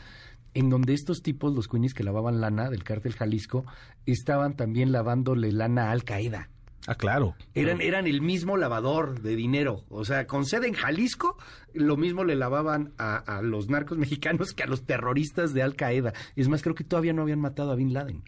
en 0.54 0.70
donde 0.70 0.94
estos 0.94 1.24
tipos, 1.24 1.56
los 1.56 1.68
Queenies 1.68 1.96
que 1.96 2.04
lavaban 2.04 2.40
lana 2.40 2.70
del 2.70 2.84
cártel 2.84 3.14
Jalisco, 3.14 3.66
estaban 4.06 4.56
también 4.56 4.92
lavándole 4.92 5.52
lana 5.52 5.88
a 5.88 5.92
Al 5.92 6.04
Qaeda. 6.04 6.50
Ah, 6.88 6.96
claro. 6.96 7.36
Eran, 7.54 7.82
eran 7.82 8.08
el 8.08 8.22
mismo 8.22 8.58
lavador 8.58 9.22
de 9.22 9.36
dinero. 9.36 9.84
O 9.90 10.06
sea, 10.06 10.28
con 10.28 10.46
sede 10.46 10.68
en 10.68 10.74
Jalisco, 10.74 11.38
lo 11.74 11.98
mismo 11.98 12.24
le 12.24 12.36
lavaban 12.36 12.94
a, 12.98 13.42
los 13.44 13.70
narcos 13.70 13.98
mexicanos 13.98 14.54
que 14.54 14.64
a 14.64 14.68
los 14.68 14.86
terroristas 14.86 15.54
de 15.54 15.62
Al 15.62 15.76
Qaeda. 15.76 16.14
Es 16.36 16.48
más, 16.50 16.62
creo 16.62 16.76
que 16.76 16.84
todavía 16.84 17.14
no 17.14 17.22
habían 17.22 17.40
matado 17.40 17.72
a 17.72 17.76
Bin 17.76 17.94
Laden. 17.94 18.24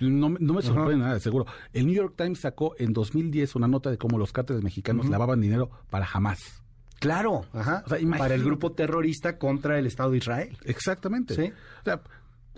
No, 0.00 0.28
me 0.28 0.62
sorprende 0.62 1.04
nada, 1.04 1.20
seguro. 1.20 1.46
El 1.72 1.86
New 1.86 1.94
York 1.94 2.14
Times 2.16 2.40
sacó 2.40 2.74
en 2.78 2.92
2010 2.92 3.54
una 3.54 3.68
nota 3.68 3.90
de 3.90 3.98
cómo 3.98 4.18
los 4.18 4.32
cárteles 4.32 4.62
mexicanos 4.62 5.08
lavaban 5.08 5.40
dinero 5.40 5.70
para 5.88 6.04
jamás. 6.04 6.62
Claro, 6.98 7.46
ajá. 7.52 7.84
para 8.16 8.34
el 8.34 8.44
grupo 8.44 8.72
terrorista 8.72 9.38
contra 9.38 9.78
el 9.78 9.86
Estado 9.86 10.12
de 10.12 10.18
Israel. 10.18 10.56
Exactamente. 10.64 11.34
¿Sí? 11.34 11.52
O 11.80 11.84
sea, 11.84 12.00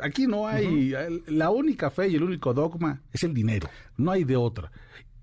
aquí 0.00 0.26
no 0.26 0.46
hay. 0.46 0.94
La 1.26 1.50
única 1.50 1.90
fe 1.90 2.08
y 2.08 2.14
el 2.14 2.22
único 2.22 2.54
dogma 2.54 3.02
es 3.12 3.22
el 3.22 3.34
dinero. 3.34 3.68
No 3.96 4.10
hay 4.10 4.24
de 4.24 4.36
otra 4.36 4.70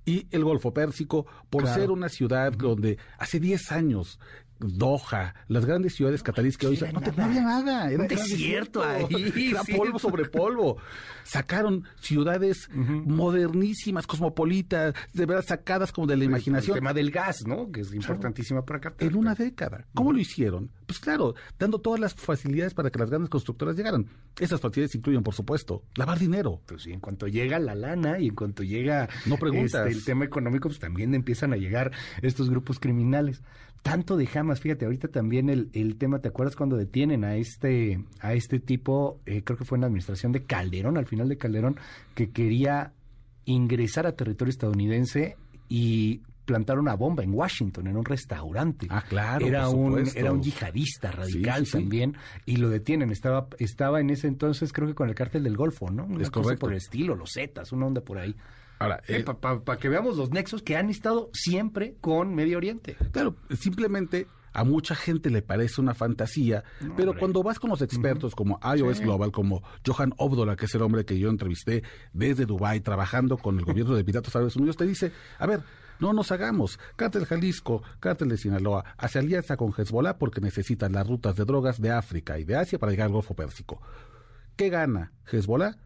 y 0.05 0.27
el 0.31 0.43
Golfo 0.43 0.73
Pérsico, 0.73 1.25
por 1.49 1.67
ser 1.67 1.91
una 1.91 2.09
ciudad 2.09 2.51
donde 2.53 2.97
hace 3.17 3.39
10 3.39 3.71
años 3.71 4.19
Doha, 4.61 5.33
las 5.47 5.65
grandes 5.65 5.95
ciudades 5.95 6.23
cataríes 6.23 6.57
que 6.57 6.67
hoy 6.67 6.79
no, 6.93 6.99
no, 6.99 7.23
había 7.23 7.41
nada, 7.41 7.91
era 7.91 8.01
un 8.01 8.07
desierto 8.07 8.83
ahí, 8.83 9.05
era 9.51 9.63
polvo 9.63 9.99
sobre 9.99 10.25
polvo. 10.25 10.77
Sacaron 11.23 11.85
ciudades 11.99 12.69
modernísimas, 12.71 14.07
cosmopolitas, 14.07 14.93
de 15.13 15.25
verdad 15.25 15.45
sacadas 15.45 15.91
como 15.91 16.07
de 16.07 16.17
la 16.17 16.25
imaginación. 16.25 16.77
El 16.77 16.81
tema 16.81 16.93
del 16.93 17.11
gas, 17.11 17.45
¿no? 17.45 17.71
Que 17.71 17.81
es 17.81 17.93
importantísima 17.93 18.65
para 18.65 18.79
Qatar. 18.79 19.07
En 19.07 19.15
una 19.15 19.35
década. 19.35 19.85
¿Cómo 19.93 20.11
lo 20.11 20.19
hicieron? 20.19 20.71
Pues 20.85 20.99
claro, 20.99 21.35
dando 21.57 21.79
todas 21.79 21.99
las 21.99 22.13
facilidades 22.13 22.73
para 22.73 22.89
que 22.89 22.99
las 22.99 23.09
grandes 23.09 23.29
constructoras 23.29 23.75
llegaran. 23.75 24.07
Esas 24.39 24.59
facilidades 24.59 24.95
incluyen, 24.95 25.23
por 25.23 25.33
supuesto, 25.33 25.83
lavar 25.95 26.19
dinero. 26.19 26.61
Pues 26.65 26.83
sí, 26.83 26.91
en 26.91 26.99
cuanto 26.99 27.27
llega 27.27 27.59
la 27.59 27.75
lana 27.75 28.19
y 28.19 28.27
en 28.27 28.35
cuanto 28.35 28.63
llega 28.63 29.09
no 29.25 29.37
preguntas. 29.37 29.87
Este, 29.87 29.99
el 29.99 30.03
tema 30.03 30.25
económico, 30.25 30.69
pues 30.69 30.79
también 30.79 31.13
empiezan 31.13 31.53
a 31.53 31.57
llegar 31.57 31.91
estos 32.21 32.49
grupos 32.49 32.79
criminales 32.79 33.41
tanto 33.81 34.15
de 34.15 34.29
Hamas, 34.33 34.59
fíjate, 34.59 34.85
ahorita 34.85 35.07
también 35.07 35.49
el, 35.49 35.69
el 35.73 35.97
tema, 35.97 36.19
¿te 36.19 36.29
acuerdas 36.29 36.55
cuando 36.55 36.77
detienen 36.77 37.23
a 37.23 37.35
este, 37.35 38.03
a 38.19 38.33
este 38.33 38.59
tipo, 38.59 39.19
eh, 39.25 39.43
creo 39.43 39.57
que 39.57 39.65
fue 39.65 39.77
en 39.77 39.81
la 39.81 39.87
administración 39.87 40.31
de 40.31 40.43
Calderón, 40.43 40.97
al 40.97 41.07
final 41.07 41.27
de 41.27 41.37
Calderón, 41.37 41.77
que 42.13 42.29
quería 42.29 42.93
ingresar 43.45 44.05
a 44.05 44.15
territorio 44.15 44.51
estadounidense 44.51 45.35
y 45.67 46.21
plantar 46.51 46.77
una 46.79 46.95
bomba 46.95 47.23
en 47.23 47.33
Washington, 47.33 47.87
en 47.87 47.95
un 47.95 48.03
restaurante. 48.03 48.87
Ah, 48.89 49.03
claro. 49.07 49.45
Era, 49.45 49.69
un, 49.69 50.03
era 50.15 50.31
un 50.33 50.43
yihadista 50.43 51.11
radical 51.11 51.59
Sí, 51.61 51.65
sí, 51.65 51.71
sí. 51.71 51.77
también 51.77 52.17
y 52.45 52.57
lo 52.57 52.67
detienen. 52.69 53.09
Estaba, 53.09 53.47
estaba 53.57 54.01
en 54.01 54.09
ese 54.09 54.27
entonces, 54.27 54.73
creo 54.73 54.87
que 54.89 54.95
con 54.95 55.07
el 55.07 55.15
cártel 55.15 55.43
del 55.43 55.55
Golfo, 55.55 55.89
¿no? 55.89 56.03
Una 56.03 56.21
Es 56.23 56.29
cosa 56.29 56.43
correcto. 56.43 56.59
por 56.65 56.71
el 56.73 56.77
estilo, 56.77 57.15
los 57.15 57.31
Zetas, 57.33 57.71
una 57.71 57.85
onda 57.85 58.01
por 58.01 58.17
ahí. 58.17 58.35
Ahora, 58.79 59.01
eh, 59.07 59.23
Para 59.23 59.79
que 59.79 59.87
veamos 59.87 60.17
los 60.17 60.31
nexos 60.31 60.61
que 60.61 60.75
han 60.75 60.89
estado 60.89 61.29
siempre 61.33 61.95
con 62.01 62.35
Medio 62.35 62.57
Oriente. 62.57 62.97
Claro, 63.11 63.35
simplemente 63.57 64.27
a 64.53 64.63
mucha 64.65 64.95
gente 64.95 65.29
le 65.29 65.41
parece 65.41 65.79
una 65.79 65.93
fantasía, 65.93 66.63
pero 66.97 67.15
cuando 67.17 67.41
vas 67.43 67.57
con 67.59 67.69
los 67.69 67.81
expertos 67.81 68.35
como 68.35 68.59
iOS 68.75 68.99
Global, 68.99 69.31
como 69.31 69.63
Johan 69.87 70.13
Obdola, 70.17 70.57
que 70.57 70.65
es 70.65 70.75
el 70.75 70.81
hombre 70.81 71.05
que 71.05 71.17
yo 71.17 71.29
entrevisté 71.29 71.83
desde 72.11 72.45
Dubái 72.45 72.81
trabajando 72.81 73.37
con 73.37 73.57
el 73.57 73.63
gobierno 73.63 73.93
de 73.95 74.01
Emiratos 74.01 74.35
Árabes 74.35 74.57
Unidos, 74.57 74.75
te 74.75 74.85
dice, 74.85 75.13
a 75.39 75.47
ver, 75.47 75.61
no 76.01 76.11
nos 76.13 76.31
hagamos, 76.31 76.79
Cártel 76.97 77.25
Jalisco, 77.25 77.81
Cártel 78.01 78.27
de 78.29 78.37
Sinaloa, 78.37 78.83
hace 78.97 79.19
alianza 79.19 79.55
con 79.55 79.71
Hezbollah 79.77 80.17
porque 80.17 80.41
necesitan 80.41 80.91
las 80.91 81.07
rutas 81.07 81.35
de 81.37 81.45
drogas 81.45 81.79
de 81.79 81.91
África 81.91 82.37
y 82.39 82.43
de 82.43 82.55
Asia 82.57 82.77
para 82.79 82.91
llegar 82.91 83.05
al 83.07 83.13
Golfo 83.13 83.33
Pérsico. 83.35 83.81
¿Qué 84.55 84.69
gana 84.69 85.13
Hezbollah? 85.31 85.77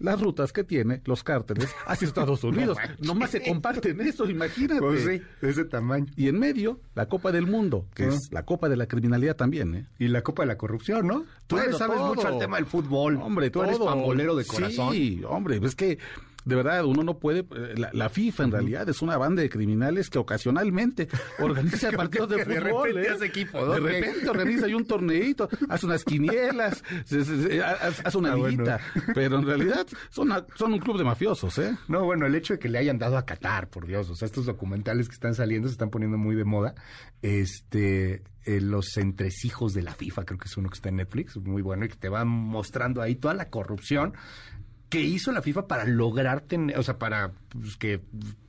Las 0.00 0.20
rutas 0.20 0.52
que 0.52 0.64
tiene 0.64 1.02
los 1.04 1.22
cárteles 1.22 1.72
hacia 1.86 2.08
Estados 2.08 2.42
Unidos. 2.44 2.76
Nomás 2.98 3.30
se 3.30 3.40
comparten 3.42 4.00
eso, 4.00 4.28
imagínate. 4.28 4.80
Pues 4.80 5.04
de 5.04 5.22
ese 5.42 5.64
tamaño. 5.66 6.06
Y 6.16 6.26
en 6.26 6.36
medio, 6.40 6.80
la 6.96 7.06
Copa 7.06 7.30
del 7.30 7.46
Mundo, 7.46 7.86
que 7.94 8.02
Ah. 8.04 8.08
es 8.08 8.28
la 8.32 8.44
Copa 8.44 8.68
de 8.68 8.76
la 8.76 8.86
criminalidad 8.88 9.36
también, 9.36 9.74
¿eh? 9.76 9.86
Y 10.00 10.08
la 10.08 10.22
Copa 10.22 10.42
de 10.42 10.48
la 10.48 10.56
Corrupción, 10.58 11.06
¿no? 11.06 11.24
Tú 11.46 11.54
Bueno, 11.56 11.78
sabes 11.78 11.96
todo. 11.98 12.12
mucho 12.14 12.26
al 12.26 12.38
tema 12.40 12.56
del 12.56 12.66
fútbol. 12.66 13.18
Hombre, 13.22 13.50
tú 13.50 13.62
eres 13.62 13.78
todo. 13.78 13.86
pambolero 13.86 14.34
de 14.34 14.44
corazón. 14.44 14.92
Sí, 14.92 15.22
hombre, 15.28 15.60
es 15.62 15.76
que 15.76 15.98
de 16.44 16.56
verdad 16.56 16.84
uno 16.84 17.02
no 17.02 17.18
puede. 17.18 17.40
eh, 17.40 17.74
La, 17.76 17.90
la 17.92 18.08
FIFA 18.08 18.44
en 18.44 18.50
realidad 18.52 18.88
es 18.88 19.02
una 19.02 19.16
banda 19.16 19.42
de 19.42 19.48
criminales 19.50 20.10
que 20.10 20.18
ocasionalmente 20.18 21.08
organiza 21.38 21.90
partidos 21.92 22.28
de 22.30 22.44
fútbol. 22.44 22.62
repente 22.94 23.02
¿eh? 23.08 23.10
hace 23.14 23.26
equipo, 23.26 23.60
¿no? 23.60 23.72
De 23.72 23.80
repente 23.80 24.28
organiza 24.28 24.66
ahí 24.66 24.74
un 24.74 24.86
torneito, 24.86 25.48
hace 25.68 25.86
unas 25.86 26.04
quinielas, 26.04 26.82
se- 27.04 27.24
se- 27.24 27.42
se- 27.48 27.62
hace 27.62 28.18
una 28.18 28.32
Ah, 28.32 28.36
bueno. 28.36 28.64
Pero 29.14 29.38
en 29.38 29.46
realidad 29.46 29.86
son, 30.10 30.32
a- 30.32 30.46
son 30.54 30.72
un 30.72 30.78
club 30.80 30.98
de 30.98 31.04
mafiosos, 31.04 31.58
¿eh? 31.58 31.76
No, 31.88 32.04
bueno, 32.04 32.26
el 32.26 32.34
hecho 32.34 32.54
de 32.54 32.58
que 32.58 32.68
le 32.68 32.78
hayan 32.78 32.98
dado 32.98 33.16
a 33.16 33.24
Qatar, 33.24 33.68
por 33.70 33.86
Dios, 33.86 34.10
o 34.10 34.14
sea, 34.16 34.26
estos 34.26 34.46
documentales 34.46 35.08
que 35.08 35.14
están 35.14 35.34
saliendo 35.34 35.68
se 35.68 35.72
están 35.72 35.90
poniendo 35.90 36.18
muy 36.18 36.34
de 36.36 36.44
moda. 36.44 36.74
Este, 37.22 38.22
eh, 38.44 38.60
los 38.60 38.96
entresijos 38.96 39.72
de 39.74 39.82
la 39.82 39.92
FIFA, 39.94 40.24
creo 40.24 40.38
que 40.38 40.46
es 40.48 40.56
uno 40.56 40.68
que 40.68 40.74
está 40.74 40.88
en 40.90 40.96
Netflix, 40.96 41.36
muy 41.38 41.62
bueno, 41.62 41.84
y 41.84 41.88
que 41.88 41.96
te 41.96 42.08
va 42.08 42.24
mostrando 42.24 43.00
ahí 43.02 43.14
toda 43.16 43.34
la 43.34 43.48
corrupción 43.50 44.14
que 44.94 45.02
hizo 45.02 45.32
la 45.32 45.42
FIFA 45.42 45.66
para 45.66 45.84
lograr 45.84 46.40
tener, 46.42 46.78
o 46.78 46.82
sea, 46.82 46.98
para 46.98 47.32
pues, 47.50 47.76
que 47.76 48.00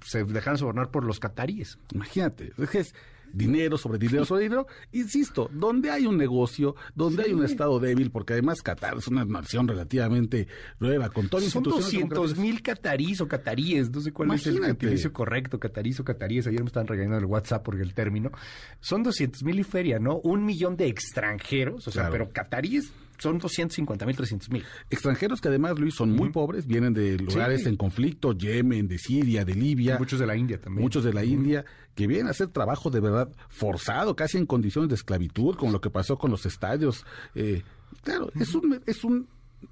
se 0.04 0.24
dejaran 0.24 0.58
sobornar 0.58 0.92
por 0.92 1.04
los 1.04 1.20
cataríes. 1.20 1.78
Imagínate, 1.94 2.54
es 2.58 2.70
que 2.70 2.80
es 2.80 2.96
dinero 3.34 3.78
sobre 3.78 3.98
dinero 4.00 4.24
sobre 4.24 4.44
dinero. 4.44 4.66
Insisto, 4.94 5.50
donde 5.52 5.92
hay 5.92 6.06
un 6.06 6.16
negocio, 6.18 6.76
donde 6.94 7.24
hay 7.24 7.34
un 7.34 7.44
Estado 7.44 7.80
débil, 7.82 8.10
porque 8.10 8.32
además 8.32 8.62
Qatar 8.62 8.96
es 8.98 9.08
una 9.10 9.26
nación 9.26 9.68
relativamente 9.68 10.48
nueva, 10.80 11.10
con 11.10 11.28
todas 11.28 11.44
Son 11.46 11.64
instituciones 11.66 12.10
200 12.10 12.10
democráticas. 12.36 12.42
mil 12.44 12.62
catarís 12.62 13.20
o 13.22 13.28
cataríes, 13.28 13.92
no 13.92 14.00
sé 14.00 14.14
cuál 14.14 14.32
es 14.34 14.48
el 14.48 14.64
gentilicio 14.64 15.12
correcto, 15.12 15.60
catarís 15.60 16.00
o 16.00 16.06
cataríes. 16.06 16.48
Ayer 16.48 16.62
me 16.62 16.68
estaban 16.68 16.88
regañando 16.88 17.18
el 17.18 17.26
WhatsApp 17.26 17.62
porque 17.66 17.82
el 17.82 17.94
término. 17.94 18.32
Son 18.80 19.04
200 19.04 19.44
mil 19.44 19.60
y 19.60 19.64
feria, 19.64 20.00
¿no? 20.00 20.18
Un 20.20 20.46
millón 20.46 20.78
de 20.78 20.88
extranjeros, 20.88 21.88
o 21.88 21.92
sea, 21.92 22.04
Claro. 22.04 22.12
pero 22.14 22.30
cataríes 22.32 22.94
son 23.18 23.38
250 23.40 24.06
mil, 24.06 24.16
300 24.16 24.50
mil. 24.50 24.64
Extranjeros 24.90 25.42
que 25.42 25.48
además, 25.50 25.78
Luis, 25.80 25.96
son 25.96 26.12
muy 26.12 26.30
pobres, 26.30 26.66
vienen 26.68 26.94
de 26.94 27.18
lugares 27.18 27.64
Sí. 27.64 27.70
en 27.70 27.78
conflicto, 27.78 28.34
Yemen, 28.34 28.88
de 28.88 28.98
Siria, 28.98 29.46
de 29.46 29.56
Libia. 29.56 29.98
Muchos 29.98 30.20
de 30.20 30.28
la 30.28 30.36
India 30.36 30.60
también. 30.60 30.82
Muchos 30.84 31.04
de 31.04 31.14
la 31.14 31.24
India 31.26 31.66
que 31.96 32.08
vienen 32.08 32.28
a 32.28 32.32
hacer 32.32 32.48
trabajo 32.50 32.90
de 32.90 33.00
verdad 33.00 33.30
forzado, 33.50 34.16
casi 34.16 34.38
en 34.38 34.46
condiciones 34.46 34.90
de 34.90 34.96
esclavitud, 34.96 35.56
como 35.56 35.72
lo 35.72 35.82
que 35.82 35.90
pasó 35.90 36.18
con 36.18 36.30
los 36.32 36.46
estadios. 36.46 37.06
Eh, 37.36 37.62
claro, 38.04 38.30
es 38.40 38.54
un 38.54 38.82
es 38.86 39.04
un 39.04 39.28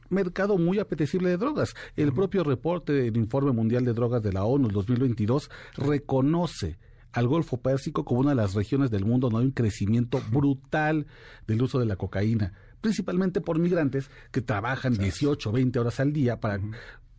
mercado 0.10 0.58
muy 0.58 0.80
apetecible 0.80 1.30
de 1.30 1.38
drogas. 1.38 1.76
El 1.96 2.14
propio 2.14 2.44
reporte 2.44 2.94
del 2.94 3.16
Informe 3.18 3.52
Mundial 3.52 3.86
de 3.86 3.94
Drogas 3.94 4.24
de 4.24 4.34
la 4.34 4.44
ONU, 4.44 4.68
el 4.68 4.74
2022, 4.74 5.50
reconoce 5.76 6.78
al 7.12 7.28
Golfo 7.28 7.58
Pérsico 7.58 8.04
como 8.06 8.22
una 8.22 8.32
de 8.32 8.36
las 8.38 8.56
regiones 8.56 8.90
del 8.90 9.06
mundo 9.06 9.28
donde 9.30 9.42
hay 9.44 9.46
un 9.48 9.52
crecimiento 9.52 10.20
brutal 10.32 11.06
del 11.46 11.62
uso 11.62 11.78
de 11.80 11.86
la 11.86 11.96
cocaína, 11.96 12.54
principalmente 12.84 13.42
por 13.42 13.58
migrantes 13.58 14.12
que 14.32 14.42
trabajan 14.42 14.94
18 14.98 15.50
o 15.50 15.54
20 15.54 15.80
horas 15.80 16.00
al 16.00 16.12
día 16.14 16.40
para 16.40 16.60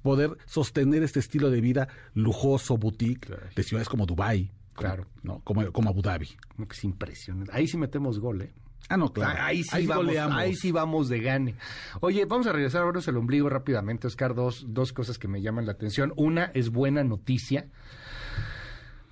poder 0.02 0.36
sostener 0.44 1.02
este 1.02 1.18
estilo 1.18 1.50
de 1.50 1.60
vida 1.62 1.88
lujoso, 2.12 2.76
boutique, 2.76 3.34
de 3.56 3.62
ciudades 3.64 3.88
como 3.88 4.06
Dubái, 4.06 4.52
Claro. 4.74 5.06
¿no? 5.22 5.40
como, 5.44 5.70
como 5.72 5.88
Abu 5.88 6.02
Dhabi. 6.02 6.26
Que 6.26 6.64
es 6.72 6.84
impresionante. 6.84 7.50
Ahí 7.54 7.66
sí 7.66 7.78
metemos 7.78 8.18
gol, 8.20 8.42
¿eh? 8.42 8.52
Ah, 8.90 8.98
no, 8.98 9.12
claro. 9.12 9.40
Ahí 9.40 9.62
sí, 9.64 9.86
vamos, 9.86 10.04
goleamos. 10.04 10.36
ahí 10.36 10.54
sí 10.54 10.70
vamos 10.70 11.08
de 11.08 11.20
gane. 11.20 11.54
Oye, 12.00 12.26
vamos 12.26 12.46
a 12.46 12.52
regresar 12.52 12.82
a 12.82 12.84
vernos 12.84 13.08
el 13.08 13.16
ombligo 13.16 13.48
rápidamente, 13.48 14.06
Oscar. 14.06 14.34
Dos, 14.34 14.66
dos 14.68 14.92
cosas 14.92 15.16
que 15.18 15.26
me 15.28 15.40
llaman 15.40 15.64
la 15.64 15.72
atención. 15.72 16.12
Una 16.16 16.50
es 16.54 16.68
buena 16.68 17.02
noticia. 17.02 17.68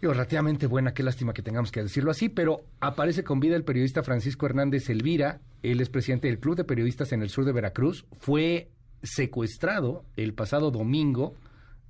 Digo, 0.03 0.15
relativamente 0.15 0.67
buena, 0.67 0.95
qué 0.95 1.05
lástima 1.05 1.33
que 1.33 1.43
tengamos 1.43 1.71
que 1.71 1.81
decirlo 1.81 2.11
así, 2.11 2.29
pero 2.29 2.65
aparece 2.81 3.23
con 3.23 3.39
vida 3.39 3.55
el 3.55 3.63
periodista 3.63 4.03
Francisco 4.03 4.47
Hernández 4.47 4.91
Elvira, 4.91 5.41
él 5.63 5.81
es 5.81 5.91
presidente 5.91 6.27
del 6.27 6.41
Club 6.41 6.57
de 6.57 6.65
Periodistas 6.65 7.13
en 7.13 7.23
el 7.23 7.29
sur 7.29 7.45
de 7.45 7.53
Veracruz, 7.53 8.05
fue 8.19 8.73
secuestrado 9.05 10.05
el 10.17 10.35
pasado 10.35 10.73
domingo, 10.73 11.37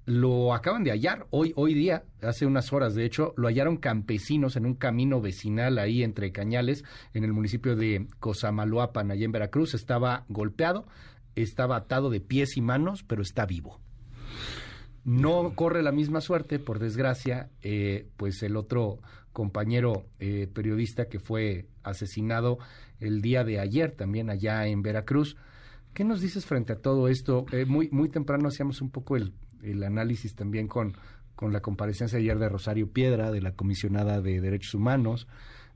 lo 0.05 0.53
acaban 0.53 0.85
de 0.85 0.91
hallar 0.91 1.27
hoy, 1.31 1.55
hoy 1.57 1.73
día, 1.73 2.05
hace 2.21 2.45
unas 2.45 2.71
horas 2.75 2.95
de 2.95 3.07
hecho, 3.07 3.33
lo 3.39 3.49
hallaron 3.49 3.79
campesinos 3.79 4.57
en 4.57 4.67
un 4.67 4.75
camino 4.75 5.23
vecinal 5.23 5.79
ahí 5.79 6.03
entre 6.03 6.33
Cañales, 6.33 6.85
en 7.15 7.25
el 7.25 7.33
municipio 7.33 7.77
de 7.77 8.09
Cosamaloapan, 8.21 9.11
allá 9.11 9.25
en 9.25 9.33
Veracruz, 9.33 9.73
estaba 9.73 10.27
golpeado, 10.29 10.87
estaba 11.35 11.77
atado 11.77 12.11
de 12.11 12.21
pies 12.21 12.59
y 12.59 12.61
manos, 12.61 13.05
pero 13.05 13.23
está 13.23 13.47
vivo. 13.47 13.81
No 15.05 15.55
corre 15.55 15.83
la 15.83 15.93
misma 15.93 16.21
suerte, 16.21 16.59
por 16.59 16.79
desgracia, 16.79 17.51
eh, 17.63 18.07
pues 18.17 18.43
el 18.43 18.57
otro 18.57 19.01
compañero 19.33 20.05
eh, 20.21 20.49
periodista 20.53 21.09
que 21.09 21.19
fue 21.19 21.67
asesinado 21.83 22.59
el 23.01 23.21
día 23.21 23.45
de 23.45 23.59
ayer 23.59 23.93
también 23.93 24.31
allá 24.31 24.67
en 24.67 24.83
Veracruz. 24.83 25.37
¿Qué 25.95 26.05
nos 26.05 26.21
dices 26.21 26.47
frente 26.47 26.73
a 26.73 26.77
todo 26.77 27.09
esto? 27.09 27.47
Eh, 27.53 27.65
muy, 27.65 27.89
muy 27.91 28.09
temprano 28.09 28.49
hacíamos 28.49 28.81
un 28.81 28.91
poco 28.91 29.17
el, 29.17 29.33
el 29.63 29.83
análisis 29.83 30.35
también 30.35 30.69
con, 30.69 30.97
con 31.35 31.53
la 31.53 31.61
comparecencia 31.61 32.19
ayer 32.19 32.39
de 32.39 32.49
Rosario 32.49 32.89
Piedra, 32.91 33.31
de 33.31 33.41
la 33.41 33.53
comisionada 33.53 34.21
de 34.21 34.41
Derechos 34.41 34.75
Humanos, 34.75 35.27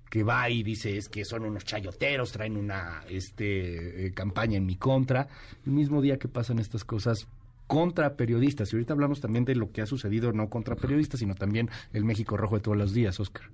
que 0.09 0.23
va 0.23 0.49
y 0.49 0.62
dice 0.62 0.97
es 0.97 1.09
que 1.09 1.25
son 1.25 1.45
unos 1.45 1.64
chayoteros, 1.64 2.33
traen 2.33 2.56
una 2.56 3.02
este, 3.09 4.06
eh, 4.06 4.12
campaña 4.14 4.56
en 4.56 4.66
mi 4.66 4.76
contra. 4.76 5.28
El 5.66 5.73
mismo 5.73 6.00
día 6.00 6.18
que 6.18 6.28
pasan 6.28 6.61
estas 6.61 6.85
cosas 6.85 7.26
contra 7.66 8.16
periodistas. 8.16 8.73
Y 8.73 8.76
ahorita 8.76 8.92
hablamos 8.92 9.20
también 9.20 9.44
de 9.44 9.54
lo 9.54 9.73
que 9.73 9.82
ha 9.82 9.87
sucedido, 9.87 10.32
no 10.32 10.49
contra 10.49 10.76
periodistas, 10.76 11.20
sino 11.20 11.35
también 11.35 11.68
el 11.92 12.04
México 12.04 12.37
Rojo 12.37 12.56
de 12.56 12.62
todos 12.62 12.76
los 12.76 12.92
días, 12.92 13.18
Oscar. 13.20 13.50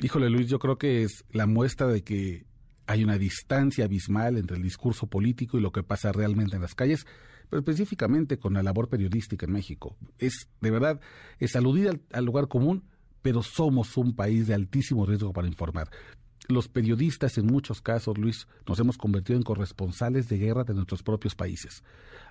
Híjole, 0.00 0.30
Luis, 0.30 0.48
yo 0.48 0.58
creo 0.58 0.78
que 0.78 1.02
es 1.02 1.24
la 1.30 1.46
muestra 1.46 1.86
de 1.86 2.02
que 2.02 2.44
hay 2.86 3.04
una 3.04 3.18
distancia 3.18 3.84
abismal 3.84 4.36
entre 4.36 4.56
el 4.56 4.62
discurso 4.62 5.06
político 5.06 5.58
y 5.58 5.60
lo 5.60 5.72
que 5.72 5.82
pasa 5.82 6.10
realmente 6.10 6.56
en 6.56 6.62
las 6.62 6.74
calles, 6.74 7.06
pero 7.48 7.60
específicamente 7.60 8.38
con 8.38 8.54
la 8.54 8.62
labor 8.62 8.88
periodística 8.88 9.46
en 9.46 9.52
México. 9.52 9.96
Es, 10.18 10.48
de 10.60 10.70
verdad, 10.70 11.00
es 11.38 11.54
aludir 11.54 11.88
al, 11.88 12.00
al 12.12 12.24
lugar 12.24 12.48
común, 12.48 12.84
pero 13.22 13.42
somos 13.42 13.96
un 13.96 14.16
país 14.16 14.46
de 14.46 14.54
altísimo 14.54 15.04
riesgo 15.06 15.32
para 15.32 15.48
informar. 15.48 15.90
Los 16.50 16.66
periodistas, 16.66 17.38
en 17.38 17.46
muchos 17.46 17.80
casos, 17.80 18.18
Luis, 18.18 18.48
nos 18.66 18.78
hemos 18.80 18.98
convertido 18.98 19.36
en 19.36 19.44
corresponsales 19.44 20.28
de 20.28 20.36
guerra 20.36 20.64
de 20.64 20.74
nuestros 20.74 21.02
propios 21.04 21.36
países. 21.36 21.84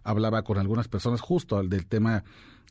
Hablaba 0.04 0.44
con 0.44 0.58
algunas 0.58 0.90
personas 0.90 1.22
justo 1.22 1.58
al 1.58 1.70
del 1.70 1.86
tema 1.86 2.26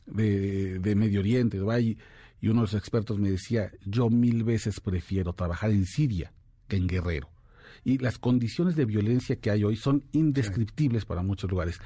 de, 0.05 0.77
de 0.77 0.95
Medio 0.95 1.21
Oriente, 1.21 1.57
Dubái, 1.57 1.97
y 2.39 2.47
uno 2.47 2.61
de 2.61 2.65
los 2.65 2.73
expertos 2.75 3.17
me 3.17 3.31
decía, 3.31 3.71
yo 3.83 4.09
mil 4.09 4.43
veces 4.43 4.79
prefiero 4.79 5.33
trabajar 5.33 5.71
en 5.71 5.85
Siria 5.85 6.31
que 6.67 6.77
en 6.77 6.87
Guerrero. 6.87 7.29
Y 7.83 7.97
las 7.97 8.19
condiciones 8.19 8.75
de 8.75 8.85
violencia 8.85 9.37
que 9.37 9.49
hay 9.49 9.63
hoy 9.63 9.75
son 9.75 10.03
indescriptibles 10.11 11.05
para 11.05 11.23
muchos 11.23 11.49
lugares. 11.49 11.79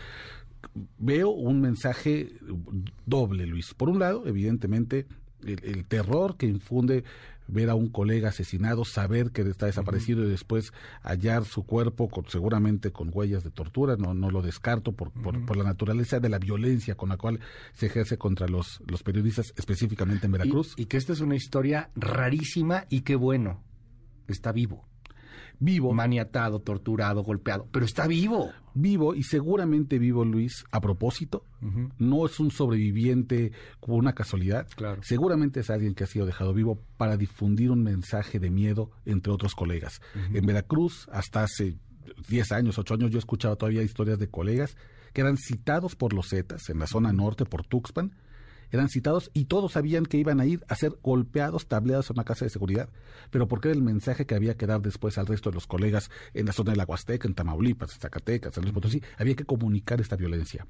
Veo 0.98 1.29
un 1.29 1.62
mensaje 1.62 2.38
doble, 3.05 3.48
Luis. 3.48 3.74
Por 3.74 3.89
un 3.89 4.00
lado, 4.00 4.27
evidentemente, 4.27 5.08
el, 5.46 5.63
el 5.63 5.86
terror 5.86 6.36
que 6.36 6.48
infunde 6.48 7.03
ver 7.48 7.70
a 7.70 7.76
un 7.76 7.90
colega 7.90 8.30
asesinado, 8.30 8.86
saber 8.86 9.32
que 9.32 9.42
está 9.42 9.66
desaparecido 9.66 10.24
y 10.24 10.30
después 10.30 10.74
hallar 11.02 11.46
su 11.46 11.64
cuerpo 11.66 12.10
con, 12.10 12.28
seguramente 12.30 12.92
con 12.92 13.10
huellas 13.14 13.44
de 13.44 13.52
tortura, 13.52 13.96
no, 13.98 14.14
no 14.14 14.30
lo 14.30 14.42
descarto 14.42 14.94
por, 14.94 15.12
por, 15.12 15.46
por, 15.46 15.58
la 15.58 15.64
naturaleza 15.64 16.20
de 16.20 16.30
la 16.30 16.40
violencia 16.40 16.96
con 16.96 17.10
la 17.10 17.18
cual 17.18 17.40
se 17.74 17.88
ejerce 17.88 18.18
contra 18.18 18.48
los, 18.48 18.82
los 18.88 19.04
periodistas, 19.04 19.54
específicamente 19.58 20.26
en 20.26 20.32
Veracruz. 20.32 20.74
Y, 20.78 20.84
y 20.84 20.86
que 20.86 20.98
esta 20.98 21.14
es 21.14 21.20
una 21.20 21.36
historia 21.36 21.90
rarísima 21.96 22.86
y 22.90 23.02
qué 23.02 23.16
bueno, 23.16 23.64
está 24.28 24.52
vivo. 24.52 24.88
Vivo. 25.60 25.94
Maniatado, 25.94 26.60
torturado, 26.60 27.24
golpeado, 27.24 27.68
pero 27.72 27.86
está 27.86 28.08
vivo. 28.08 28.52
Vivo 28.74 29.16
y 29.16 29.24
seguramente 29.24 30.00
vivo, 30.00 30.26
Luis, 30.26 30.66
a 30.72 30.82
propósito. 30.82 31.46
No 31.98 32.26
es 32.26 32.40
un 32.40 32.52
sobreviviente 32.52 33.52
como 33.80 33.98
una 33.98 34.14
casualidad. 34.14 34.68
Claro. 34.76 35.02
Seguramente 35.04 35.62
es 35.62 35.70
alguien 35.70 35.94
que 35.94 36.04
ha 36.04 36.08
sido 36.08 36.26
dejado 36.26 36.54
vivo 36.54 36.82
para 36.98 37.16
difundir 37.16 37.72
un 37.72 37.84
mensaje 37.84 38.40
de 38.40 38.50
miedo 38.50 38.92
entre 39.06 39.32
otros 39.32 39.56
colegas. 39.56 40.02
En 40.34 40.46
Veracruz, 40.46 41.08
hasta 41.12 41.44
hace 41.44 41.78
10 42.28 42.52
años, 42.52 42.78
8 42.78 42.96
años, 42.96 43.12
yo 43.12 43.18
he 43.18 43.20
escuchado 43.20 43.56
todavía 43.56 43.84
historias 43.84 44.20
de 44.20 44.30
colegas 44.30 44.76
que 45.14 45.22
eran 45.22 45.38
citados 45.38 45.96
por 45.96 46.14
los 46.14 46.30
Zetas 46.30 46.70
en 46.70 46.80
la 46.80 46.88
zona 46.88 47.14
norte, 47.14 47.46
por 47.46 47.66
Tuxpan, 47.66 48.16
eran 48.74 48.89
citados 48.89 49.30
y 49.34 49.46
todos 49.46 49.74
sabían 49.74 50.06
que 50.06 50.18
iban 50.18 50.39
a 50.39 50.46
ir 50.46 50.65
a 50.68 50.75
ser 50.75 50.98
golpeados, 51.03 51.68
tableados 51.68 52.10
en 52.10 52.15
una 52.18 52.24
casa 52.24 52.44
de 52.44 52.50
seguridad, 52.50 52.89
pero 53.30 53.48
porque 53.48 53.70
era 53.70 53.77
el 53.77 53.84
mensaje 53.84 54.25
que 54.25 54.34
había 54.34 54.58
que 54.58 54.65
dar 54.65 54.82
después 54.82 55.18
al 55.20 55.27
resto 55.27 55.51
de 55.51 55.56
los 55.56 55.68
colegas 55.68 56.10
en 56.34 56.48
la 56.48 56.53
zona 56.53 56.72
de 56.72 56.77
la 56.77 56.86
Huasteca, 56.86 57.27
en 57.27 57.36
Tamaulipas, 57.36 57.94
en 57.94 58.01
Zacatecas, 58.01 58.58
en 58.58 58.63
Luis 58.63 58.74
Potosí, 58.74 59.01
había 59.18 59.36
que 59.36 59.46
comunicar 59.46 60.01
esta 60.01 60.15
violencia. 60.15 60.65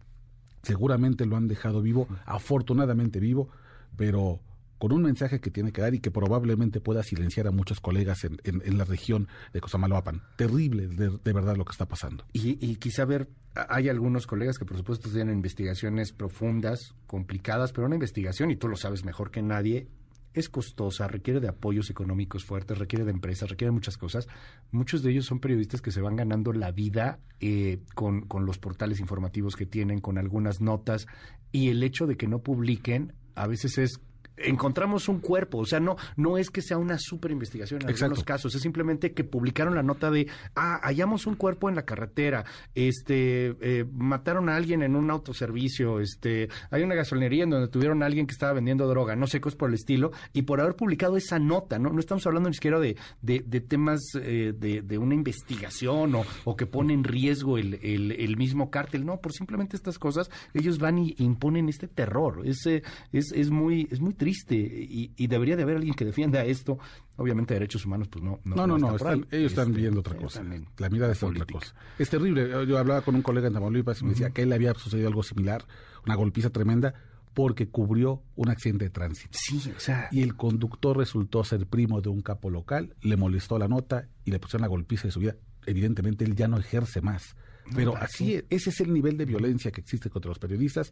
Seguramente 0.63 1.25
lo 1.25 1.37
han 1.37 1.47
dejado 1.47 1.81
vivo, 1.81 2.07
afortunadamente 2.25 3.19
vivo, 3.19 3.49
pero 3.95 4.41
con 4.83 4.91
un 4.91 5.01
mensaje 5.01 5.39
que 5.39 5.49
tiene 5.49 5.71
que 5.71 5.79
dar 5.79 5.95
y 5.95 6.01
que 6.01 6.11
probablemente 6.11 6.81
pueda 6.81 7.03
silenciar 7.03 7.47
a 7.47 7.51
muchos 7.51 7.79
colegas 7.79 8.25
en, 8.25 8.37
en, 8.43 8.77
la 8.77 8.83
región 8.83 9.29
de 9.53 9.61
Cosamaloapan. 9.61 10.23
Terrible, 10.35 10.87
de, 10.87 11.31
verdad, 11.31 11.55
lo 11.55 11.63
que 11.63 11.71
está 11.71 11.87
pasando. 11.87 12.25
Y, 12.33 12.57
y 12.59 12.75
quizá 12.75 13.05
ver, 13.05 13.29
hay 13.55 13.87
algunos 13.87 14.27
colegas 14.27 14.57
que 14.57 14.65
por 14.65 14.75
supuesto 14.75 15.09
tienen 15.09 15.35
investigaciones 15.35 16.11
profundas, 16.11 16.95
complicadas, 17.07 17.71
pero 17.71 17.87
una 17.87 17.95
investigación, 17.95 18.51
y 18.51 18.57
tú 18.57 18.67
lo 18.67 18.75
sabes 18.75 19.05
mejor 19.05 19.31
que 19.31 19.41
nadie, 19.41 19.87
es 20.33 20.49
costosa, 20.49 21.07
requiere 21.07 21.39
de 21.39 21.47
apoyos 21.47 21.89
económicos 21.89 22.43
fuertes, 22.43 22.77
requiere 22.77 23.05
de 23.05 23.11
empresas, 23.11 23.49
requiere 23.49 23.69
de 23.69 23.75
muchas 23.75 23.97
cosas. 23.97 24.27
Muchos 24.71 25.01
de 25.01 25.11
ellos 25.11 25.25
son 25.25 25.39
periodistas 25.39 25.81
que 25.81 25.91
se 25.91 26.01
van 26.01 26.17
ganando 26.17 26.51
la 26.51 26.71
vida 26.71 27.19
eh, 27.39 27.79
con, 27.95 28.23
con 28.27 28.45
los 28.45 28.57
portales 28.57 28.99
informativos 28.99 29.55
que 29.55 29.65
tienen, 29.65 30.01
con 30.01 30.17
algunas 30.17 30.59
notas, 30.59 31.07
y 31.53 31.69
el 31.69 31.83
hecho 31.83 32.05
de 32.05 32.17
que 32.17 32.27
no 32.27 32.39
publiquen 32.39 33.13
a 33.35 33.47
veces 33.47 33.77
es 33.77 34.01
encontramos 34.37 35.07
un 35.07 35.19
cuerpo, 35.19 35.59
o 35.59 35.65
sea, 35.65 35.79
no 35.79 35.95
no 36.15 36.37
es 36.37 36.49
que 36.49 36.61
sea 36.61 36.77
una 36.77 36.97
super 36.97 37.31
investigación 37.31 37.81
en 37.81 37.89
algunos 37.89 38.23
casos, 38.23 38.55
es 38.55 38.61
simplemente 38.61 39.13
que 39.13 39.23
publicaron 39.23 39.75
la 39.75 39.83
nota 39.83 40.09
de, 40.09 40.27
ah, 40.55 40.79
hallamos 40.83 41.27
un 41.27 41.35
cuerpo 41.35 41.69
en 41.69 41.75
la 41.75 41.85
carretera, 41.85 42.45
este, 42.75 43.55
eh, 43.61 43.85
mataron 43.93 44.49
a 44.49 44.55
alguien 44.55 44.81
en 44.81 44.95
un 44.95 45.11
autoservicio, 45.11 45.99
este, 45.99 46.49
hay 46.71 46.83
una 46.83 46.95
gasolinería 46.95 47.43
en 47.43 47.51
donde 47.51 47.67
tuvieron 47.67 48.01
a 48.03 48.05
alguien 48.05 48.25
que 48.27 48.33
estaba 48.33 48.53
vendiendo 48.53 48.87
droga, 48.87 49.15
no 49.15 49.27
sé 49.27 49.41
es 49.49 49.55
por 49.55 49.69
el 49.69 49.75
estilo, 49.75 50.11
y 50.31 50.43
por 50.43 50.61
haber 50.61 50.75
publicado 50.75 51.17
esa 51.17 51.39
nota, 51.39 51.79
no, 51.79 51.89
no 51.89 51.99
estamos 51.99 52.25
hablando 52.25 52.49
ni 52.49 52.55
siquiera 52.55 52.79
de, 52.79 52.95
de, 53.21 53.61
temas 53.61 54.01
eh, 54.15 54.53
de, 54.57 54.81
de, 54.81 54.97
una 54.97 55.15
investigación 55.15 56.15
o, 56.15 56.25
o, 56.45 56.55
que 56.55 56.65
pone 56.65 56.93
en 56.93 57.03
riesgo 57.03 57.57
el, 57.57 57.75
el, 57.83 58.37
mismo 58.37 58.69
cártel, 58.69 59.05
no, 59.05 59.19
por 59.19 59.33
simplemente 59.33 59.75
estas 59.75 59.99
cosas, 59.99 60.29
ellos 60.53 60.79
van 60.79 60.97
y 60.97 61.15
imponen 61.17 61.69
este 61.69 61.87
terror, 61.87 62.41
es, 62.45 62.65
eh, 62.65 62.83
es, 63.11 63.31
es 63.33 63.49
muy, 63.49 63.87
es 63.91 63.99
muy 63.99 64.13
triste 64.23 64.55
y, 64.55 65.27
debería 65.27 65.57
de 65.57 65.63
haber 65.63 65.77
alguien 65.77 65.93
que 65.93 66.05
defienda 66.05 66.45
esto. 66.45 66.79
Obviamente 67.17 67.53
derechos 67.53 67.85
humanos, 67.85 68.07
pues 68.07 68.23
no. 68.23 68.39
No, 68.45 68.65
no, 68.65 68.77
no, 68.77 68.95
ellos 69.31 69.51
están 69.51 69.67
este, 69.69 69.81
viendo 69.81 69.99
otra 69.99 70.15
cosa. 70.15 70.41
La 70.77 70.89
mirada 70.89 71.11
es 71.11 71.21
otra 71.21 71.45
cosa. 71.45 71.75
Es 71.99 72.09
terrible. 72.09 72.49
Yo 72.65 72.77
hablaba 72.77 73.01
con 73.01 73.15
un 73.15 73.21
colega 73.21 73.47
en 73.47 73.53
Tamaulipas 73.53 74.01
y 74.01 74.05
me 74.05 74.11
decía 74.11 74.29
que 74.29 74.43
él 74.43 74.49
le 74.49 74.55
había 74.55 74.73
sucedido 74.75 75.09
algo 75.09 75.23
similar, 75.23 75.65
una 76.05 76.15
golpiza 76.15 76.49
tremenda, 76.49 76.93
porque 77.33 77.67
cubrió 77.67 78.23
un 78.35 78.49
accidente 78.49 78.85
de 78.85 78.91
tránsito. 78.91 79.37
Sí, 79.37 79.61
o 79.75 79.79
sea. 79.79 80.07
Y 80.11 80.21
el 80.21 80.35
conductor 80.35 80.97
resultó 80.97 81.43
ser 81.43 81.67
primo 81.67 81.99
de 81.99 82.09
un 82.09 82.21
capo 82.21 82.49
local, 82.49 82.95
le 83.01 83.17
molestó 83.17 83.59
la 83.59 83.67
nota 83.67 84.07
y 84.23 84.31
le 84.31 84.39
pusieron 84.39 84.61
la 84.61 84.67
golpiza 84.67 85.03
de 85.03 85.11
su 85.11 85.19
vida. 85.19 85.35
Evidentemente 85.65 86.23
él 86.23 86.35
ya 86.35 86.47
no 86.47 86.57
ejerce 86.57 87.01
más. 87.01 87.35
Pero 87.75 87.95
así, 87.95 88.41
ese 88.49 88.69
es 88.69 88.79
el 88.81 88.93
nivel 88.93 89.17
de 89.17 89.25
violencia 89.25 89.71
que 89.71 89.81
existe 89.81 90.09
contra 90.09 90.29
los 90.29 90.39
periodistas 90.39 90.91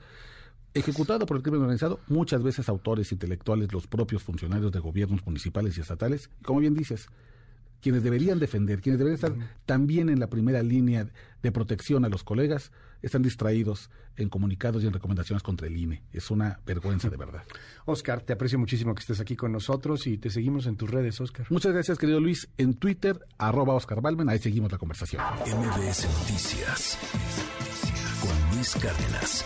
ejecutado 0.74 1.25
por 1.25 1.38
el 1.38 1.44
crimen 1.44 1.62
organizado, 1.62 2.00
muchas 2.08 2.44
veces 2.44 2.70
autores 2.70 3.12
intelectuales, 3.12 3.74
los 3.74 3.88
propios 3.88 4.24
funcionarios 4.24 4.72
de 4.72 4.80
gobiernos 4.80 5.25
municipales 5.25 5.78
y 5.78 5.82
estatales, 5.82 6.30
y 6.40 6.44
como 6.44 6.60
bien 6.60 6.74
dices, 6.74 7.08
quienes 7.82 8.04
deberían 8.04 8.40
defender, 8.40 8.82
quienes 8.82 9.00
deberían 9.00 9.16
estar 9.16 9.34
también 9.66 10.10
en 10.10 10.20
la 10.20 10.30
primera 10.30 10.64
línea 10.64 11.08
de 11.42 11.52
protección 11.52 12.06
a 12.06 12.10
los 12.10 12.24
colegas, 12.24 12.72
están 13.02 13.24
distraídos 13.24 13.90
en 14.16 14.29
comunicados 14.29 14.84
y 14.84 14.88
en 14.88 14.94
recomendaciones 14.94 15.42
contra 15.42 15.68
el 15.68 15.75
INE. 15.75 16.03
Es 16.14 16.29
una 16.29 16.60
vergüenza 16.66 17.10
de 17.10 17.18
verdad. 17.18 17.44
Oscar, 17.86 18.22
te 18.22 18.34
aprecio 18.34 18.60
muchísimo 18.60 18.94
que 18.94 19.01
estés 19.01 19.20
aquí 19.20 19.36
con 19.36 19.51
nosotros 19.51 20.05
y 20.08 20.18
te 20.18 20.29
seguimos 20.29 20.68
en 20.68 20.77
tus 20.77 20.90
redes, 20.90 21.20
Oscar. 21.20 21.48
Muchas 21.50 21.74
gracias, 21.74 21.98
querido 21.98 22.20
Luis. 22.20 22.50
En 22.58 22.75
Twitter, 22.75 23.20
arroba 23.38 23.74
Oscar 23.74 24.01
Balmen, 24.01 24.29
ahí 24.29 24.40
seguimos 24.40 24.72
la 24.72 24.77
conversación. 24.77 25.22
MBS 25.46 26.08
Noticias 26.20 26.98
con 28.22 28.55
Luis 28.55 28.75
Cárdenas. 28.75 29.46